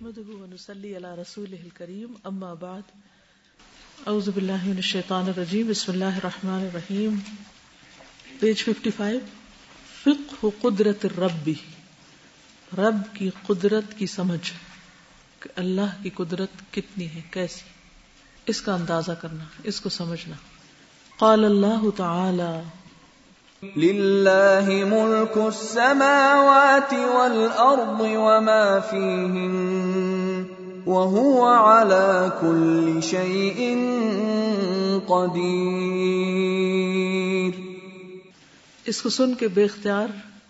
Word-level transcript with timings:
نحمده 0.00 0.32
ونصلي 0.32 0.94
على 0.94 1.14
رسوله 1.14 1.58
الكريم، 1.64 2.34
أما 2.34 2.54
بعد، 2.60 2.82
أعوذ 4.08 4.30
بالله 4.30 4.64
من 4.64 4.78
الشيطان 4.78 5.28
الرجيم، 5.28 5.70
بسم 5.70 5.92
الله 5.92 6.18
الرحمن 6.18 6.68
الرحيم. 6.74 7.14
Page 8.44 8.64
55 8.68 9.18
فقه 10.04 10.46
قدرت 10.60 11.04
الرب. 11.04 11.50
رب 12.78 13.16
کی 13.16 13.30
قدرت 13.46 13.98
کی 13.98 14.06
سمجھ. 14.06 14.52
کہ 15.40 15.48
اللہ 15.56 16.02
کی 16.02 16.10
قدرت 16.10 16.50
کتنی 16.70 17.08
ہے، 17.08 17.20
کیسی؟ 17.30 17.60
اس 18.46 18.60
کا 18.60 18.74
اندازہ 18.74 19.12
کرنا، 19.12 19.44
اس 19.64 19.80
کو 19.80 19.88
سمجھنا. 19.88 20.36
قال 21.16 21.44
اللہ 21.44 21.90
تعالی 21.96 22.79
لله 23.62 24.84
ملك 24.84 25.36
السماوات 25.36 26.92
والأرض 26.92 28.00
وما 28.00 28.80
فيهن 28.80 30.44
وهو 30.86 31.48
على 31.48 32.32
كل 32.40 33.02
شيء 33.02 33.76
قدير 35.06 37.52
اس 38.86 39.02
کو 39.02 39.08
سن 39.08 39.34
کے 39.34 39.48
بے 39.48 39.64
اختیار 39.64 40.06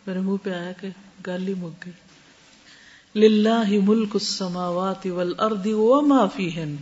میرے 0.06 0.20
منہ 0.20 0.36
پہ 0.42 0.50
آیا 0.50 0.72
کہ 0.80 0.88
گالی 1.26 1.54
مک 1.54 1.84
گئی۔ 1.84 1.92
للہ 3.20 3.72
ملک 3.84 4.10
السماوات 4.14 5.06
والارض 5.06 5.66
وما 5.66 6.26
فیہن 6.26 6.76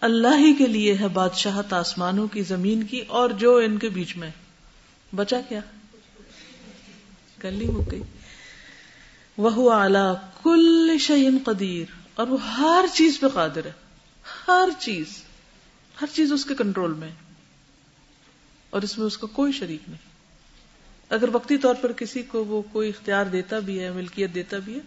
اللہ 0.00 0.38
ہی 0.38 0.54
کے 0.54 0.66
لیے 0.66 0.94
ہے 0.94 1.08
بادشاہت 1.08 1.72
آسمانوں 1.72 2.26
کی 2.32 2.42
زمین 2.42 2.82
کی 2.82 3.02
اور 3.08 3.30
جو 3.30 3.56
ان 3.56 3.78
کے 3.78 3.88
بیچ 3.88 4.16
میں۔ 4.16 4.30
بچا 5.14 5.40
کیا؟ 5.48 5.60
گلی 7.44 7.66
ہو 7.66 7.90
گئی 7.90 8.02
وہ 9.36 9.72
اعلی 9.72 10.14
کل 10.42 10.98
شعین 11.00 11.38
قدیر۔ 11.44 11.84
اور 12.14 12.26
وہ 12.26 12.42
ہر 12.42 12.84
چیز 12.94 13.20
پہ 13.20 13.28
قادر 13.28 13.64
ہے۔ 13.64 13.72
ہر 14.48 14.68
چیز۔ 14.78 15.06
ہر 16.02 16.06
چیز 16.12 16.32
اس 16.32 16.44
کے 16.44 16.54
کنٹرول 16.54 16.94
میں۔ 16.94 17.10
اور 18.70 18.82
اس 18.82 18.98
میں 18.98 19.06
اس 19.06 19.18
کا 19.18 19.26
کوئی 19.26 19.52
شریک 19.52 19.80
نہیں۔ 19.88 20.16
اگر 21.08 21.28
وقتی 21.32 21.58
طور 21.58 21.74
پر 21.74 21.92
کسی 21.92 22.22
کو 22.22 22.44
وہ 22.44 22.62
کوئی 22.72 22.88
اختیار 22.88 23.26
دیتا 23.26 23.58
بھی 23.58 23.80
ہے، 23.80 23.90
ملکیت 23.90 24.34
دیتا 24.34 24.58
بھی 24.58 24.74
ہے، 24.74 24.80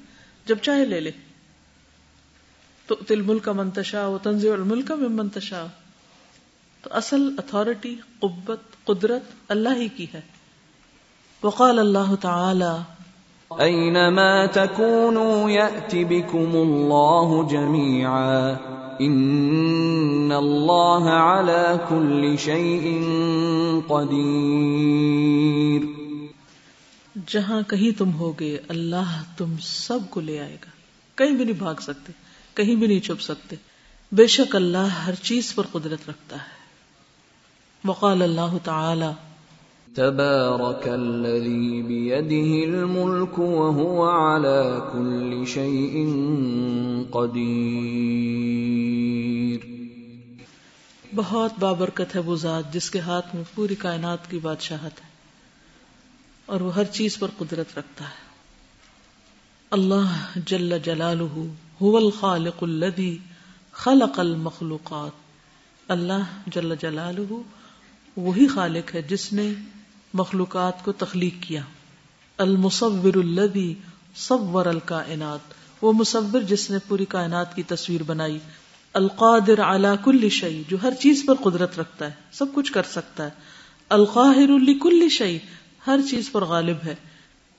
جب 0.46 0.58
چاہے 0.62 0.86
لے 0.86 1.00
لے۔ 1.00 1.12
تو 2.88 2.96
تل 2.96 3.22
ملک 3.22 3.44
کا 3.44 3.52
منتشا 3.52 4.08
وہ 4.08 4.18
تنظیم 4.18 4.54
الملک 4.54 4.88
کا 4.88 4.96
میں 4.96 5.10
منتشا 5.10 5.66
تو 6.82 6.90
اصل 6.94 7.36
اتارٹی 7.38 7.96
قبت 8.20 8.86
قدرت 8.86 9.22
اللہ 9.48 9.70
ہی 9.76 9.88
کی 9.88 10.08
ہے۔ 10.14 10.22
وقال 11.44 11.80
اللہ 11.80 12.16
تعالی 12.16 12.82
اینما 13.50 14.46
تکونوا 14.46 15.52
یأتی 15.52 16.06
بکم 16.06 16.52
اللہ 16.54 17.50
جميعا؟ 17.52 18.50
ان 19.00 20.32
اللہ 20.36 21.10
على 21.10 21.78
كل 21.90 22.36
شيء 22.38 23.02
قدیر 23.88 25.82
جہاں 27.28 27.62
کہیں 27.62 28.00
تم 28.00 28.14
ہوگے 28.14 28.58
اللہ 28.68 29.24
تم 29.38 29.54
سب 29.62 30.00
کو 30.10 30.20
لے 30.20 30.40
آئے 30.40 30.54
گا۔ 30.54 30.70
کہیں 31.16 31.32
بھی 31.32 31.46
نہیں 31.46 31.58
بھاگ 31.58 31.76
سکتے 31.82 32.14
کہیں 32.54 32.76
بھی 32.76 32.88
نہیں 32.88 33.00
چھپ 33.00 33.22
سکتے۔ 33.22 33.56
بے 34.12 34.28
شک 34.28 34.56
اللہ 34.56 34.78
ہر 34.78 35.16
چیز 35.16 35.56
پر 35.56 35.64
قدرت 35.72 36.10
رکھتا 36.10 36.36
ہے۔ 36.36 36.59
وقال 37.86 38.22
اللہ 38.22 38.58
تعالی 38.64 39.10
تبارك 39.96 40.88
الذي 40.88 41.82
بيده 41.82 42.58
الملك 42.64 43.40
وهو 43.40 44.10
على 44.10 44.80
كل 44.94 45.46
شيء 45.46 45.94
قدير 47.12 48.00
بہت 51.16 51.52
بابرکت 51.60 52.16
ہے 52.16 52.22
وہ 52.22 52.36
ذات 52.36 52.74
جس 52.74 52.92
کے 52.92 53.00
ہاتھ 53.00 53.36
میں 53.36 53.44
پوری 53.56 53.76
کائنات 53.76 54.30
کی 54.30 54.40
بادشاہت 54.40 55.00
ہے 55.04 55.08
اور 56.46 56.62
وہ 56.62 56.76
ہر 56.76 56.84
چیز 56.84 57.20
پر 57.20 57.28
قدرت 57.38 57.78
رکھتا 57.78 58.06
ہے۔ 58.06 58.28
اللہ 59.72 60.40
جل 60.46 60.80
جلالہ 60.80 61.32
هو 61.82 61.98
الخالق 61.98 62.64
الذي 62.64 63.18
خلق 63.72 64.20
المخلوقات۔ 64.20 65.12
اللہ 65.92 66.38
جل 66.48 66.76
جلالہ 66.82 67.34
وہی 68.18 68.48
خالق 68.48 68.96
ہے 68.96 69.02
جس 69.02 69.34
نے 69.34 69.54
مخلوقات 70.14 70.86
کو 70.86 70.92
تخلیق 70.92 71.36
کیا۔ 71.42 71.62
المصور 72.38 73.18
الذي 73.18 73.74
صور 74.16 74.66
الکائنات۔ 74.66 75.40
وہ 75.82 75.94
مصور 75.94 76.42
جس 76.42 76.72
نے 76.72 76.78
پوری 76.88 77.06
کائنات 77.06 77.56
کی 77.56 77.64
تصویر 77.64 78.04
بنائی۔ 78.04 78.40
القادر 78.94 79.62
على 79.62 79.88
كل 80.04 80.30
شيء 80.30 80.62
جو 80.68 80.78
ہر 80.84 80.94
چیز 81.00 81.24
پر 81.28 81.36
قدرت 81.36 81.80
رکھتا 81.80 82.06
ہے، 82.06 82.12
سب 82.32 82.46
کچھ 82.54 82.74
کر 82.74 82.84
سکتا 82.84 83.24
ہے۔ 83.24 83.30
القاہر 83.90 84.48
لكل 84.48 85.10
شيء 85.10 85.38
ہر 85.88 86.00
چیز 86.10 86.32
پر 86.32 86.44
غالب 86.44 86.78
ہے۔ 86.86 86.96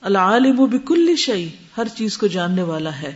العالم 0.01 0.65
بكل 0.65 1.15
شيء 1.15 1.49
ہر 1.77 1.87
چیز 1.97 2.17
کو 2.17 2.27
جاننے 2.27 2.63
والا 2.63 3.01
ہے۔ 3.01 3.15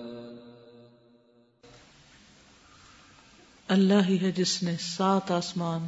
اللہ 3.71 4.09
ہی 4.09 4.19
ہے 4.21 4.31
جس 4.31 4.63
نے 4.63 4.75
سات 4.79 5.31
آسمان 5.31 5.87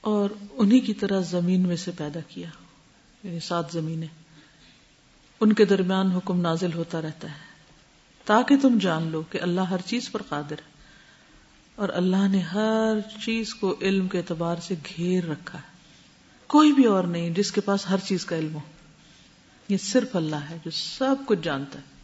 اور 0.00 0.30
انہی 0.52 0.80
کی 0.80 0.94
طرح 0.94 1.20
زمین 1.20 1.68
میں 1.68 1.76
سے 1.76 1.90
پیدا 1.90 2.20
کیا 2.28 2.48
یعنی 3.22 3.40
سات 3.40 3.64
زمینیں۔ 3.72 4.06
ان 5.40 5.52
کے 5.52 5.64
درمیان 5.64 6.10
حکم 6.10 6.40
نازل 6.40 6.72
ہوتا 6.72 7.02
رہتا 7.02 7.30
ہے۔ 7.30 7.36
تاکہ 8.24 8.56
تم 8.62 8.78
جان 8.78 9.08
لو 9.08 9.22
کہ 9.22 9.42
اللہ 9.42 9.60
ہر 9.60 9.76
چیز 9.86 10.12
پر 10.12 10.22
قادر 10.22 10.52
ہے۔ 10.52 10.72
اور 11.74 11.88
اللہ 11.88 12.28
نے 12.28 12.40
ہر 12.40 12.94
چیز 13.24 13.54
کو 13.54 13.76
علم 13.80 14.08
کے 14.08 14.18
اعتبار 14.18 14.56
سے 14.62 14.74
گھیر 14.96 15.24
رکھا 15.24 15.58
ہے۔ 15.58 15.68
کوئی 16.46 16.72
بھی 16.72 16.84
اور 16.84 17.04
نہیں 17.04 17.30
جس 17.30 17.52
کے 17.52 17.60
پاس 17.60 17.90
ہر 17.90 17.98
چیز 17.98 18.24
کا 18.24 18.36
علم 18.36 18.54
ہو۔ 18.54 18.60
یہ 19.68 19.76
صرف 19.76 20.16
اللہ 20.16 20.36
ہے 20.36 20.58
جو 20.64 20.70
سب 20.70 21.16
کچھ 21.26 21.40
جانتا 21.42 21.78
ہے۔ 21.78 21.97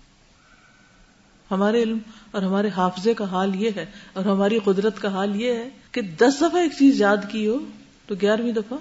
ہمارے 1.51 1.83
علم 1.83 1.99
اور 2.31 2.43
ہمارے 2.43 2.69
حافظے 2.69 3.15
کا 3.15 3.25
حال 3.25 3.55
یہ 3.55 3.71
ہے 3.77 3.87
اور 4.13 4.25
ہماری 4.25 4.59
قدرت 4.65 5.01
کا 5.01 5.09
حال 5.09 5.41
یہ 5.41 5.53
ہے 5.53 5.69
کہ 5.93 6.01
دس 6.01 6.37
دفعہ 6.37 6.57
ایک 6.57 6.73
چیز 6.79 7.01
یاد 7.01 7.17
کی 7.31 7.49
ہو 7.49 7.59
تو 8.07 8.15
گیارہویں 8.21 8.53
دفعہ 8.53 8.79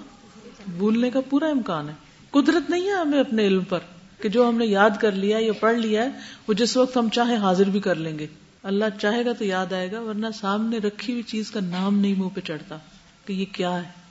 بھولنے 0.68 1.10
کا 1.10 1.20
پورا 1.30 1.46
امکان 1.46 1.88
ہے۔ 1.88 1.94
قدرت 2.30 2.70
نہیں 2.70 2.86
ہے 2.86 2.92
ہمیں 2.92 3.20
اپنے 3.20 3.46
علم 3.46 3.64
پر 3.64 3.78
کہ 4.22 4.28
جو 4.28 4.48
ہم 4.48 4.56
نے 4.56 4.66
یاد 4.66 4.90
کر 5.00 5.12
لیا 5.12 5.38
یا 5.40 5.52
پڑھ 5.52 5.76
لیا 5.76 6.04
ہے، 6.04 6.08
وہ 6.48 6.52
جس 6.52 6.76
وقت 6.76 6.96
ہم 6.96 7.08
چاہے 7.08 7.36
حاضر 7.36 7.64
بھی 7.64 7.80
کر 7.80 7.94
لیں 7.94 8.18
گے۔ 8.18 8.26
اللہ 8.62 8.84
چاہے 9.00 9.24
گا 9.24 9.32
تو 9.32 9.44
یاد 9.44 9.72
آئے 9.72 9.92
گا، 9.92 10.00
ورنہ 10.00 10.26
سامنے 10.34 10.78
رکھی 10.78 11.12
ہوئی 11.12 11.22
چیز 11.22 11.50
کا 11.50 11.60
نام 11.60 11.98
نہیں 11.98 12.14
منہ 12.18 12.28
پہ 12.34 12.40
چڑھتا 12.40 12.76
کہ 13.24 13.32
یہ 13.32 13.44
کیا 13.52 13.76
ہے۔ 13.76 14.04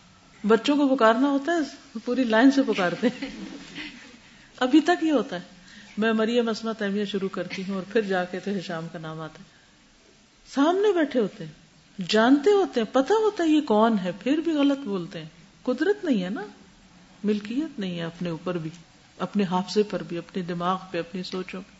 بچوں 0.47 0.77
کو 0.77 0.95
پکارنا 0.95 1.29
ہوتا 1.29 1.51
ہے، 1.51 1.97
پوری 2.05 2.23
لائن 2.23 2.51
سے 2.51 2.61
پکارتے 2.67 3.07
ہیں۔ 3.07 3.29
ابھی 4.59 4.79
تک 4.81 5.03
یہ 5.03 5.11
ہوتا 5.11 5.35
ہے۔ 5.35 5.52
میں 5.97 6.13
مریم 6.13 6.49
اسما 6.49 6.71
تیمیہ 6.71 7.05
شروع 7.05 7.29
کرتی 7.29 7.63
ہوں 7.67 7.75
اور 7.75 7.83
پھر 7.93 8.01
جا 8.01 8.23
کے 8.23 8.39
تو 8.39 8.51
شام 8.65 8.87
کا 8.91 8.99
نام 8.99 9.21
آتا 9.21 9.39
ہے۔ 9.39 9.43
سامنے 10.53 10.93
بیٹھے 10.93 11.19
ہوتے 11.19 11.45
ہیں، 11.45 11.51
جانتے 12.09 12.49
ہوتے 12.49 12.79
ہیں 12.79 12.93
پتا 12.93 13.13
ہوتا 13.13 13.43
ہے 13.43 13.49
یہ 13.49 13.61
کون 13.61 13.99
ہے، 13.99 14.11
پھر 14.19 14.37
بھی 14.37 14.51
غلط 14.51 14.77
بولتے 14.77 15.19
ہیں۔ 15.19 15.29
قدرت 15.63 16.05
نہیں 16.05 16.23
ہے 16.23 16.29
نا، 16.29 16.45
ملکیت 17.23 17.79
نہیں 17.79 17.99
ہے 17.99 18.03
اپنے 18.03 18.29
اوپر 18.29 18.57
بھی، 18.57 18.69
اپنے 19.17 19.43
حافظے 19.43 19.83
پر 19.83 20.03
بھی، 20.03 20.17
اپنے 20.17 20.43
دماغ 20.43 20.79
پہ، 20.91 20.99
اپنی 20.99 21.23
سوچوں 21.23 21.61
پہ۔ 21.61 21.73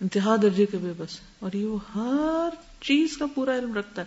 انتہا 0.00 0.36
درجے 0.42 0.66
کے 0.66 0.76
بے 0.76 0.92
بس۔ 0.96 1.20
اور 1.38 1.52
یہ 1.52 1.64
وہ 1.64 1.78
ہر 1.94 2.48
چیز 2.80 3.16
کا 3.16 3.26
پورا 3.34 3.56
علم 3.56 3.74
رکھتا 3.74 4.02
ہے۔ 4.02 4.06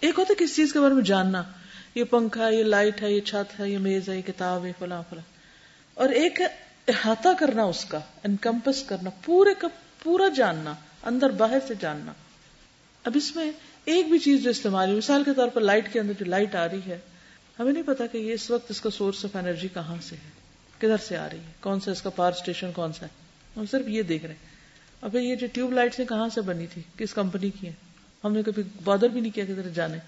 ایک 0.00 0.18
ہوتا 0.18 0.34
ہے 0.40 0.44
کس 0.44 0.56
چیز 0.56 0.72
کے 0.72 0.80
بارے 0.80 0.94
میں 0.94 1.02
جاننا۔ 1.02 1.42
یہ 1.94 2.04
پنکھا، 2.04 2.48
یہ 2.48 2.64
لائٹ 2.64 3.02
ہے، 3.02 3.12
یہ 3.12 3.20
چھت 3.20 3.60
ہے، 3.60 3.70
یہ 3.70 3.78
میز 3.78 4.08
ہے، 4.08 4.16
یہ 4.16 4.22
کتاب 4.22 4.64
ہے، 4.64 4.72
فلاں 4.78 5.02
فلاں۔ 5.10 5.22
اور 5.94 6.08
ایک 6.08 6.40
احاطہ 6.90 7.28
کرنا 7.38 7.62
اس 7.62 7.84
کا 7.84 7.98
انکمپس 8.24 8.82
کرنا، 8.82 9.10
پورے 9.24 9.54
کا 9.58 9.68
پورا 10.02 10.28
جاننا، 10.28 10.74
اندر 11.02 11.30
باہر 11.30 11.58
سے 11.68 11.74
جاننا۔ 11.80 12.12
اب 13.04 13.12
اس 13.14 13.36
میں 13.36 13.52
ایک 13.84 14.06
بھی 14.06 14.18
چیز 14.18 14.42
جو 14.42 14.50
استعمال 14.50 14.96
مثال 14.96 15.24
کے 15.24 15.30
طور 15.36 15.48
پر 15.48 15.60
لائٹ 15.60 15.92
کے 15.92 16.00
اندر 16.00 16.12
جو 16.18 16.24
لائٹ 16.24 16.54
آ 16.54 16.68
رہی 16.68 16.80
ہے، 16.86 16.98
ہمیں 17.58 17.72
نہیں 17.72 17.82
پتا 17.82 18.06
کہ 18.06 18.18
یہ 18.18 18.32
اس 18.32 18.50
وقت 18.50 18.70
اس 18.70 18.80
کا 18.80 18.90
سورس 18.90 19.24
آف 19.24 19.36
انرجی 19.36 19.68
کہاں 19.68 19.96
سے 20.02 20.16
ہے، 20.16 20.30
کدھر 20.78 20.96
سے 20.96 21.16
آ 21.16 21.28
رہی 21.28 21.38
ہے، 21.38 21.52
کون 21.60 21.80
سا 21.80 21.90
اس 21.90 22.02
کا 22.02 22.10
پاور 22.10 22.32
اسٹیشن 22.32 22.72
کون 22.72 22.92
سا 22.92 23.06
ہے۔ 23.06 23.10
ہم 23.56 23.64
صرف 23.70 23.88
یہ 23.88 24.02
دیکھ 24.02 24.24
رہے 24.24 24.34
ہیں۔ 24.34 24.50
اب 25.02 25.16
یہ 25.16 25.34
جو 25.34 25.46
ٹیوب 25.52 25.72
لائٹ 25.72 25.94
سے 25.94 26.04
کہاں 26.04 26.28
سے 26.28 26.40
بنی 26.40 26.66
تھی؟ 26.66 26.82
کس 26.96 27.14
کمپنی 27.14 27.50
کی 27.50 27.66
ہے 27.66 27.72
ہم 28.24 28.32
نے 28.32 28.42
کبھی 28.42 28.62
بادر 28.84 29.08
بھی 29.08 29.20
نہیں 29.20 29.34
کیا 29.34 29.44
کہ 29.44 29.54
جانے۔ 29.74 29.98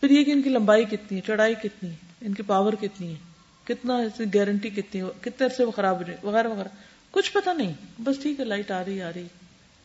پھر 0.00 0.10
یہ 0.10 0.24
کہ 0.24 0.30
ان 0.30 0.42
کی 0.42 0.50
لمبائی 0.50 0.84
کتنی 0.84 1.16
ہے 1.16 1.22
چڑھائی 1.26 1.54
کتنی 1.62 1.90
ہے، 1.90 1.94
ان 2.20 2.34
کی 2.34 2.42
پاور 2.42 2.72
کتنی 2.72 3.10
ہے۔ 3.10 3.35
کتنا 3.68 3.98
گارنٹی 4.34 4.70
کتنی 4.70 5.02
کتنے 5.20 5.44
عرصے 5.44 5.64
وہ 5.64 5.70
خراب 5.70 5.96
ہو 5.96 6.02
جائے 6.02 6.18
وغیرہ 6.22 6.48
وغیرہ۔ 6.48 6.68
کچھ 7.10 7.32
پتا 7.32 7.52
نہیں۔ 7.52 7.72
بس 7.98 8.16
ٹھیک 8.22 8.40
ہے 8.40 8.44
لائٹ 8.44 8.70
آ 8.70 8.84
رہی 8.84 9.02
آ 9.02 9.10
رہی 9.12 9.26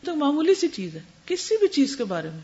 تو 0.04 0.16
معمولی 0.16 0.54
سی 0.54 0.68
چیز 0.68 0.94
ہے۔ 0.94 1.00
کسی 1.26 1.56
بھی 1.56 1.68
چیز 1.68 1.96
کے 1.96 2.04
بارے 2.04 2.30
میں۔ 2.30 2.40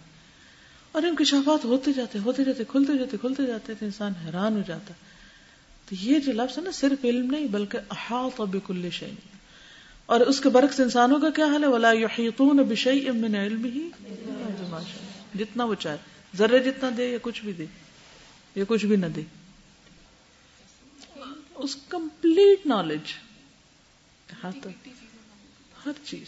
اور 0.92 1.02
ان 1.02 1.16
کشافات 1.16 1.64
ہوتے 1.64 1.92
جاتے 1.92 2.18
ہوتے 2.18 2.44
جاتے، 2.44 2.64
کھلتے 2.68 2.98
جاتے 2.98 3.16
کھلتے 3.16 3.46
جاتے 3.46 3.74
تو 3.74 3.84
انسان 3.84 4.12
حیران 4.26 4.56
ہو 4.56 4.62
جاتا۔ 4.66 4.94
تو 5.88 5.96
یہ 6.00 6.18
جو 6.18 6.32
لفظ 6.32 6.58
ہے 6.58 6.62
نا، 6.62 6.70
صرف 6.70 7.04
علم 7.04 7.30
نہیں، 7.30 7.46
بلکہ 7.46 7.78
احاط 7.90 8.40
بکل 8.40 8.90
شيء 8.90 9.14
اور 10.06 10.20
اس 10.20 10.40
کے 10.40 10.48
برعکس 10.48 10.80
انسانوں 10.80 11.20
کا 11.20 11.30
کیا 11.30 11.46
حال 11.46 11.64
ہے؟ 11.64 11.68
ولا 11.68 11.92
يحيطون 11.92 12.56
بشيء 12.56 13.12
من 13.12 13.34
علمه 13.34 13.78
جتنا 15.34 15.64
وہ 15.64 15.74
چاہے۔ 15.78 15.96
ذرے 16.36 16.58
جتنا 16.58 16.90
دے 16.96 17.10
یا 17.10 17.18
کچھ 17.22 17.44
بھی 17.44 17.52
دے۔ 17.52 17.66
یا 18.54 18.64
کچھ 18.68 18.86
بھی 18.86 18.96
نہ 18.96 19.06
دے۔ 19.06 19.20
اس 21.58 21.76
کمپلیٹ 21.88 22.66
نالج 22.66 23.12
ہر 25.86 25.92
چیز 26.04 26.26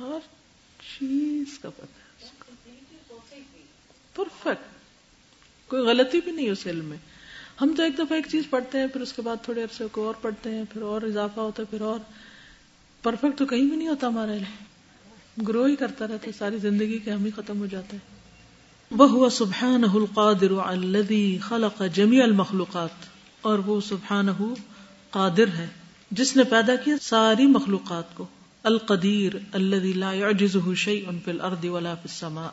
ہر 0.00 0.18
چیز 0.98 1.58
کا 1.58 1.70
پتہ 1.70 2.24
ہے 2.24 2.28
پرفیکٹ 4.14 4.64
کوئی 5.68 5.82
غلطی 5.82 6.20
بھی 6.20 6.32
نہیں 6.32 6.50
اس 6.50 6.66
علم 6.66 6.84
میں۔ 6.84 6.96
ہم 7.60 7.74
تو 7.76 7.82
ایک 7.82 7.94
دفعہ 7.94 8.12
ایک 8.12 8.26
چیز 8.30 8.44
پڑھتے 8.50 8.78
ہیں 8.78 8.86
پھر 8.86 9.00
اس 9.00 9.12
کے 9.12 9.22
بعد 9.22 9.36
تھوڑے 9.42 9.62
عرصے 9.62 9.84
کو 9.92 10.06
اور 10.06 10.14
پڑھتے 10.14 10.50
ہیں 10.50 10.64
پھر 10.72 10.82
اور 10.82 11.02
اضافہ 11.02 11.40
ہوتا 11.40 11.62
ہے 11.62 11.66
پھر 11.70 11.80
اور۔ 11.80 12.00
پرفیکٹ 13.02 13.38
تو 13.38 13.46
کہیں 13.46 13.62
بھی 13.62 13.76
نہیں 13.76 13.88
ہوتا 13.88 14.06
ہمارا 14.06 14.32
علم۔ 14.32 15.42
گرو 15.48 15.64
ہی 15.64 15.76
کرتا 15.76 16.06
رہتا 16.06 16.26
ہے 16.26 16.32
ساری 16.38 16.58
زندگی 16.58 16.98
کے 16.98 17.10
ہم 17.10 17.24
ہی 17.24 17.30
ختم 17.30 17.58
ہو 17.58 17.66
جاتا 17.66 17.96
ہے 17.96 18.12
وہ 18.90 19.28
سبحان 19.28 19.84
القادر 19.94 20.52
الذي 20.58 21.38
خلق 21.38 21.82
جمی 21.94 22.22
المخلوقات۔ 22.22 23.13
اور 23.44 23.58
وہ 23.58 23.80
سبحان 23.80 24.28
قادر 25.10 25.46
ہے، 25.46 25.66
جس 26.10 26.36
نے 26.36 26.44
پیدا 26.44 26.76
کیا 26.76 26.94
ساری 27.02 27.46
مخلوقات 27.46 28.14
کو۔ 28.14 28.26
القدیر 28.62 29.32
الذي 29.52 29.92
لا 29.92 30.12
يعجزه 30.12 30.74
شيء 30.74 31.10
في 31.24 31.30
الارض 31.30 31.64
ولا 31.64 31.94
في 31.94 32.08
السماء۔ 32.12 32.48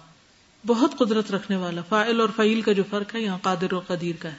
بہت 0.67 0.91
قدرت 0.97 1.31
رکھنے 1.31 1.57
والا 1.57 1.81
فائل 1.89 2.21
اور 2.21 2.29
فعیل 2.35 2.61
کا 2.61 2.71
جو 2.71 2.83
فرق 2.89 3.15
ہے، 3.15 3.21
یہاں 3.21 3.37
قادر 3.41 3.73
اور 3.73 3.81
قدیر 3.87 4.15
کا 4.19 4.29
ہے۔ 4.29 4.37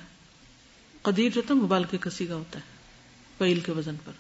قدیر 1.03 1.31
جو 1.35 1.43
تھا 1.47 1.55
مبال 1.55 1.85
کے 1.91 1.99
کسی 2.01 2.27
کا 2.27 2.35
ہوتا 2.35 2.59
ہے، 2.59 2.65
فعیل 3.39 3.61
کے 3.61 3.73
وزن 3.73 3.95
پر۔ 4.05 4.13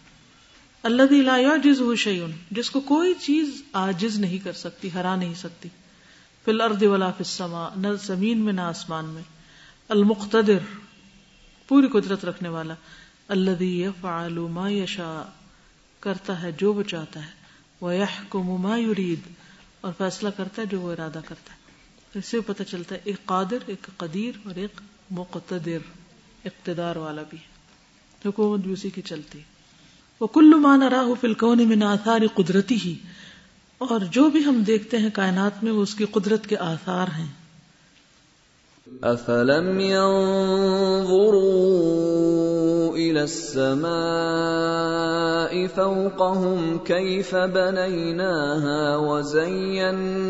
اللہ 0.82 1.02
لا 1.02 1.36
يعجزه 1.36 1.94
شيء 1.94 2.24
جس 2.50 2.70
کو 2.70 2.80
کوئی 2.80 3.14
چیز 3.14 3.62
عاجز 3.72 4.18
نہیں 4.18 4.38
کر 4.38 4.52
سکتی، 4.52 4.92
ہرا 4.94 5.16
نہیں 5.16 5.34
سکتی۔ 5.34 5.68
فی 6.44 6.50
الارض 6.50 6.82
ولا 6.82 7.10
فی 7.10 7.24
السماء، 7.24 7.68
نہ 7.76 7.88
زمین 8.06 8.40
میں، 8.40 8.52
نہ 8.52 8.60
آسمان 8.60 9.04
میں۔ 9.04 9.22
المقتدر 9.88 10.58
پوری 11.72 11.88
قدرت 11.88 12.24
رکھنے 12.24 12.48
والا۔ 12.48 12.74
الذي 13.28 13.82
يفعل 13.82 14.32
ما 14.32 14.68
يشاء 14.68 15.30
کرتا 16.00 16.42
ہے 16.42 16.52
جو 16.52 16.74
وہ 16.74 16.82
چاہتا 16.82 17.20
ہے۔ 17.20 17.30
ويحكم 17.84 18.62
ما 18.62 18.76
يريد 18.76 19.18
اور 19.80 19.92
فیصلہ 19.98 20.28
کرتا 20.36 20.62
ہے 20.62 20.66
جو 20.66 20.80
وہ 20.80 20.92
ارادہ 20.92 21.20
کرتا 21.28 21.52
ہے۔ 21.52 21.58
اس 22.18 22.26
سے 22.26 22.40
پتہ 22.40 22.62
چلتا 22.62 22.94
ہے، 22.94 23.00
ایک 23.04 23.24
قادر، 23.24 23.56
ایک 23.66 23.86
قدیر 23.96 24.32
اور 24.44 24.54
ایک 24.54 24.80
مقتدر، 25.10 25.78
اقتدار 26.44 26.96
والا 26.96 27.22
بھی 27.30 27.38
ہے۔ 27.38 27.52
حکومت 28.28 28.60
بھی 28.60 28.72
اسی 28.72 28.90
کی 28.90 29.02
چلتی 29.02 29.40
وہ 30.20 30.26
کل 30.26 30.54
مان 30.54 30.82
راہ 30.82 31.06
فی 31.20 31.26
الكون 31.26 31.68
من 31.68 31.82
آثار 31.82 32.20
قدرتی 32.34 32.76
ہی 32.84 32.94
اور 33.78 34.00
جو 34.00 34.30
بھی 34.30 34.44
ہم 34.44 34.62
دیکھتے 34.62 34.98
ہیں 34.98 35.10
کائنات 35.10 35.64
میں، 35.64 35.72
وہ 35.72 35.82
اس 35.82 35.94
کی 35.94 36.04
قدرت 36.04 36.46
کے 36.46 36.56
آثار 36.56 37.06
ہیں۔ 37.18 37.41
افلم 39.04 39.80
ينظروا 39.80 41.42
الى 42.94 43.22
السماء 43.22 43.92
فوقهم 45.66 46.78
كيف 46.78 47.34
بنيناها 47.36 48.96
وزيناها 48.96 50.22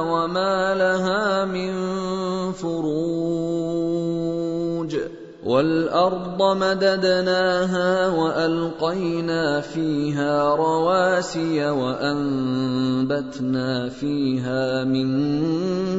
وما 0.00 0.74
لها 0.74 1.44
من 1.44 1.72
فروج 2.52 3.69
والارض 5.44 6.56
مددناها 6.56 8.08
والقينا 8.08 9.60
فيها 9.60 10.54
رواسي 10.54 11.70
وانبتنا 11.70 13.58
فيها 13.88 14.84
من 14.84 15.10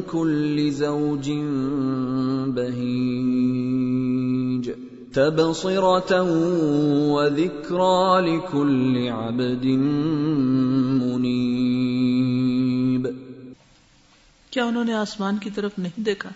كل 0.02 0.70
زوج 0.70 1.30
بهيج 2.46 3.92
تبصره 5.12 6.22
وذكرى 7.12 8.20
لكل 8.20 9.08
عبد 9.08 9.64
منيب 11.02 13.06
کیا 14.50 14.64
انہوں 14.64 14.84
نے 14.84 14.94
آسمان 14.94 15.38
کی 15.38 15.50
طرف 15.50 15.72
نہیں 15.78 16.00
دیکھا؟ 16.00 16.30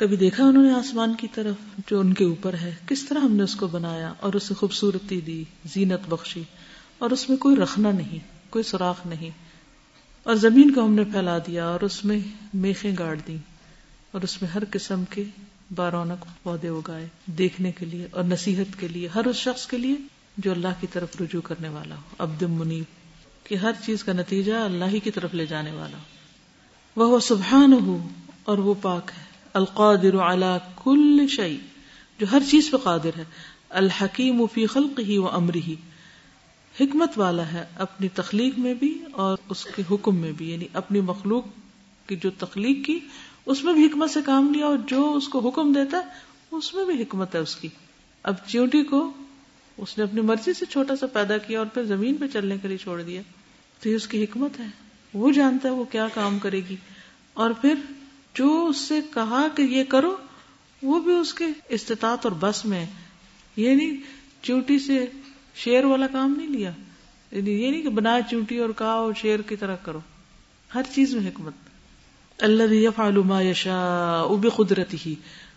کبھی 0.00 0.16
دیکھا 0.16 0.44
انہوں 0.44 0.62
نے 0.62 0.72
آسمان 0.72 1.14
کی 1.14 1.26
طرف 1.34 1.54
جو 1.90 2.00
ان 2.00 2.14
کے 2.14 2.24
اوپر 2.24 2.54
ہے؟ 2.54 2.74
کس 2.86 3.04
طرح 3.04 3.18
ہم 3.18 3.32
نے 3.32 3.42
اس 3.42 3.54
کو 3.54 3.66
بنایا 3.66 4.12
اور 4.20 4.34
اسے 4.34 4.54
خوبصورتی 4.54 5.20
دی، 5.20 5.44
زینت 5.64 6.08
بخشی، 6.08 6.42
اور 6.98 7.10
اس 7.10 7.28
میں 7.28 7.36
کوئی 7.36 7.56
رکھنا 7.56 7.90
نہیں، 7.90 8.18
کوئی 8.50 8.62
سوراخ 8.62 9.06
نہیں، 9.06 9.30
اور 10.22 10.34
زمین 10.34 10.72
کو 10.72 10.84
ہم 10.84 10.94
نے 10.94 11.04
پھیلا 11.04 11.38
دیا 11.38 11.68
اور 11.68 11.80
اس 11.80 12.04
میں 12.04 12.18
میخیں 12.54 12.92
گاڑ 12.98 13.16
دی 13.26 13.36
اور 14.10 14.22
اس 14.22 14.42
میں 14.42 14.50
ہر 14.50 14.62
قسم 14.70 15.04
کے 15.10 15.24
بارونق 15.74 16.24
پودے 16.42 16.68
اگائے، 16.68 17.08
دیکھنے 17.26 17.72
کے 17.72 17.86
لیے 17.86 18.06
اور 18.10 18.24
نصیحت 18.24 18.80
کے 18.80 18.88
لیے، 18.88 19.08
ہر 19.08 19.24
اس 19.24 19.36
شخص 19.36 19.66
کے 19.66 19.78
لیے 19.78 19.94
جو 20.36 20.52
اللہ 20.52 20.80
کی 20.80 20.86
طرف 20.92 21.08
رجوع 21.20 21.40
کرنے 21.40 21.68
والا 21.68 21.94
ہو، 21.94 22.02
عبد 22.18 22.42
منیب، 22.42 22.84
کہ 23.46 23.54
ہر 23.54 23.72
چیز 23.86 24.04
کا 24.04 24.12
نتیجہ 24.12 24.54
اللہ 24.54 24.84
ہی 24.84 25.00
کی 25.00 25.10
طرف 25.10 25.34
لے 25.34 25.46
جانے 25.46 25.72
والا 25.72 25.96
ہو۔ 25.96 27.08
وہ 27.08 27.20
سبحان 27.20 27.72
ہو 27.72 28.08
اور 28.44 28.58
وہ 28.58 28.74
پاک 28.82 29.10
ہے۔ 29.18 29.29
القادر 29.52 30.18
على 30.18 30.56
كل 30.84 31.26
شيء، 31.28 31.58
جو 32.18 32.26
ہر 32.32 32.42
چیز 32.50 32.70
پہ 32.70 32.76
قادر 32.76 33.10
ہے، 33.16 33.24
الحکیم 33.68 34.46
فی 34.46 34.66
خلقه 34.66 35.12
و 35.16 35.28
امره 35.28 35.72
حکمت 36.80 37.18
والا 37.18 37.52
ہے 37.52 37.64
اپنی 37.74 38.08
تخلیق 38.08 38.58
میں 38.58 38.74
بھی 38.74 39.04
اور 39.12 39.38
اس 39.48 39.66
کے 39.76 39.82
حکم 39.90 40.16
میں 40.16 40.32
بھی 40.32 40.52
یعنی 40.52 40.64
اپنی 40.72 41.00
مخلوق 41.00 41.44
کی 42.06 42.16
جو 42.16 42.30
تخلیق 42.38 42.86
کی، 42.86 42.98
اس 43.46 43.64
میں 43.64 43.74
بھی 43.74 43.86
حکمت 43.86 44.10
سے 44.10 44.20
کام 44.26 44.52
لیا 44.54 44.66
اور 44.66 44.78
جو 44.86 45.14
اس 45.14 45.28
کو 45.28 45.48
حکم 45.48 45.72
دیتا 45.72 45.96
ہے، 45.96 46.02
اس 46.50 46.74
میں 46.74 46.84
بھی 46.84 47.02
حکمت 47.02 47.34
ہے 47.34 47.40
اس 47.40 47.56
کی۔ 47.56 47.68
اب 48.22 48.34
چیونٹی 48.46 48.82
کو 48.82 49.12
اس 49.76 49.98
نے 49.98 50.04
اپنی 50.04 50.20
مرضی 50.20 50.52
سے 50.52 50.66
چھوٹا 50.66 50.96
سا 50.96 51.06
پیدا 51.06 51.38
کیا 51.38 51.58
اور 51.58 51.66
پھر 51.66 51.84
زمین 51.84 52.14
پہ 52.14 52.26
چلنے 52.26 52.56
کے 52.62 52.68
لیے 52.68 52.76
چھوڑ 52.76 53.02
دیا۔ 53.02 53.22
تو 53.82 53.88
یہ 53.88 53.94
اس 53.94 54.08
کی 54.08 54.24
حکمت 54.24 54.60
ہے۔ 54.60 54.66
وہ 55.14 55.30
جانتا 55.30 55.68
ہے 55.68 55.74
وہ 55.74 55.84
کیا 55.84 56.08
کام 56.14 56.38
کرے 56.38 56.60
گی۔ 56.70 56.76
اور 57.32 57.50
پھر 57.50 57.74
جو 58.34 58.66
اس 58.66 58.76
سے 58.76 59.00
کہا 59.14 59.46
کہ 59.56 59.62
یہ 59.62 59.84
کرو، 59.84 60.16
وہ 60.82 61.00
بھی 61.00 61.12
اس 61.12 61.34
کے 61.34 61.44
استطاعت 61.68 62.26
اور 62.26 62.32
بس 62.40 62.64
میں 62.64 62.86
یہ 63.56 63.74
نہیں 63.74 63.96
چونٹی 64.42 64.78
سے 64.78 65.06
شیر 65.54 65.84
والا 65.84 66.06
کام 66.06 66.34
نہیں 66.38 66.48
لیا۔ 66.48 66.70
یعنی 67.30 67.50
یہ 67.50 67.70
نہیں 67.70 67.82
کہ 67.82 67.88
بنا 67.88 68.18
چونٹی 68.30 68.58
اور 68.58 68.70
کہا 68.78 68.92
اور 68.92 69.12
شیر 69.16 69.40
کی 69.40 69.56
طرح 69.56 69.76
کرو۔ 69.76 69.98
ہر 70.74 70.82
چیز 70.94 71.14
میں 71.14 71.30
حکمت۔ 71.30 71.52
اللہ 72.38 72.74
یفعل 72.74 73.16
ما 73.16 73.42
یشاء 73.42 74.34
بقدرتی 74.34 74.96
ہی 75.06 75.14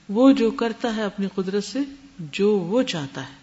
وہ 0.10 0.32
جو 0.32 0.52
کرتا 0.52 0.96
ہے 0.96 1.04
اپنی 1.04 1.28
قدرت 1.36 1.64
سے 1.64 1.80
جو 2.20 2.52
وہ 2.52 2.84
چاہتا 2.84 3.22
ہے۔ 3.22 3.34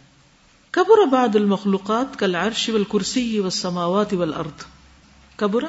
قبر 0.71 1.07
بعد 1.07 1.37
المخلوقات 1.37 2.19
کل 2.19 2.35
عرش 2.35 2.69
والکرسی 2.69 3.39
والسماوات 3.39 4.15
والارض۔ 4.15 4.65
قبر 5.37 5.65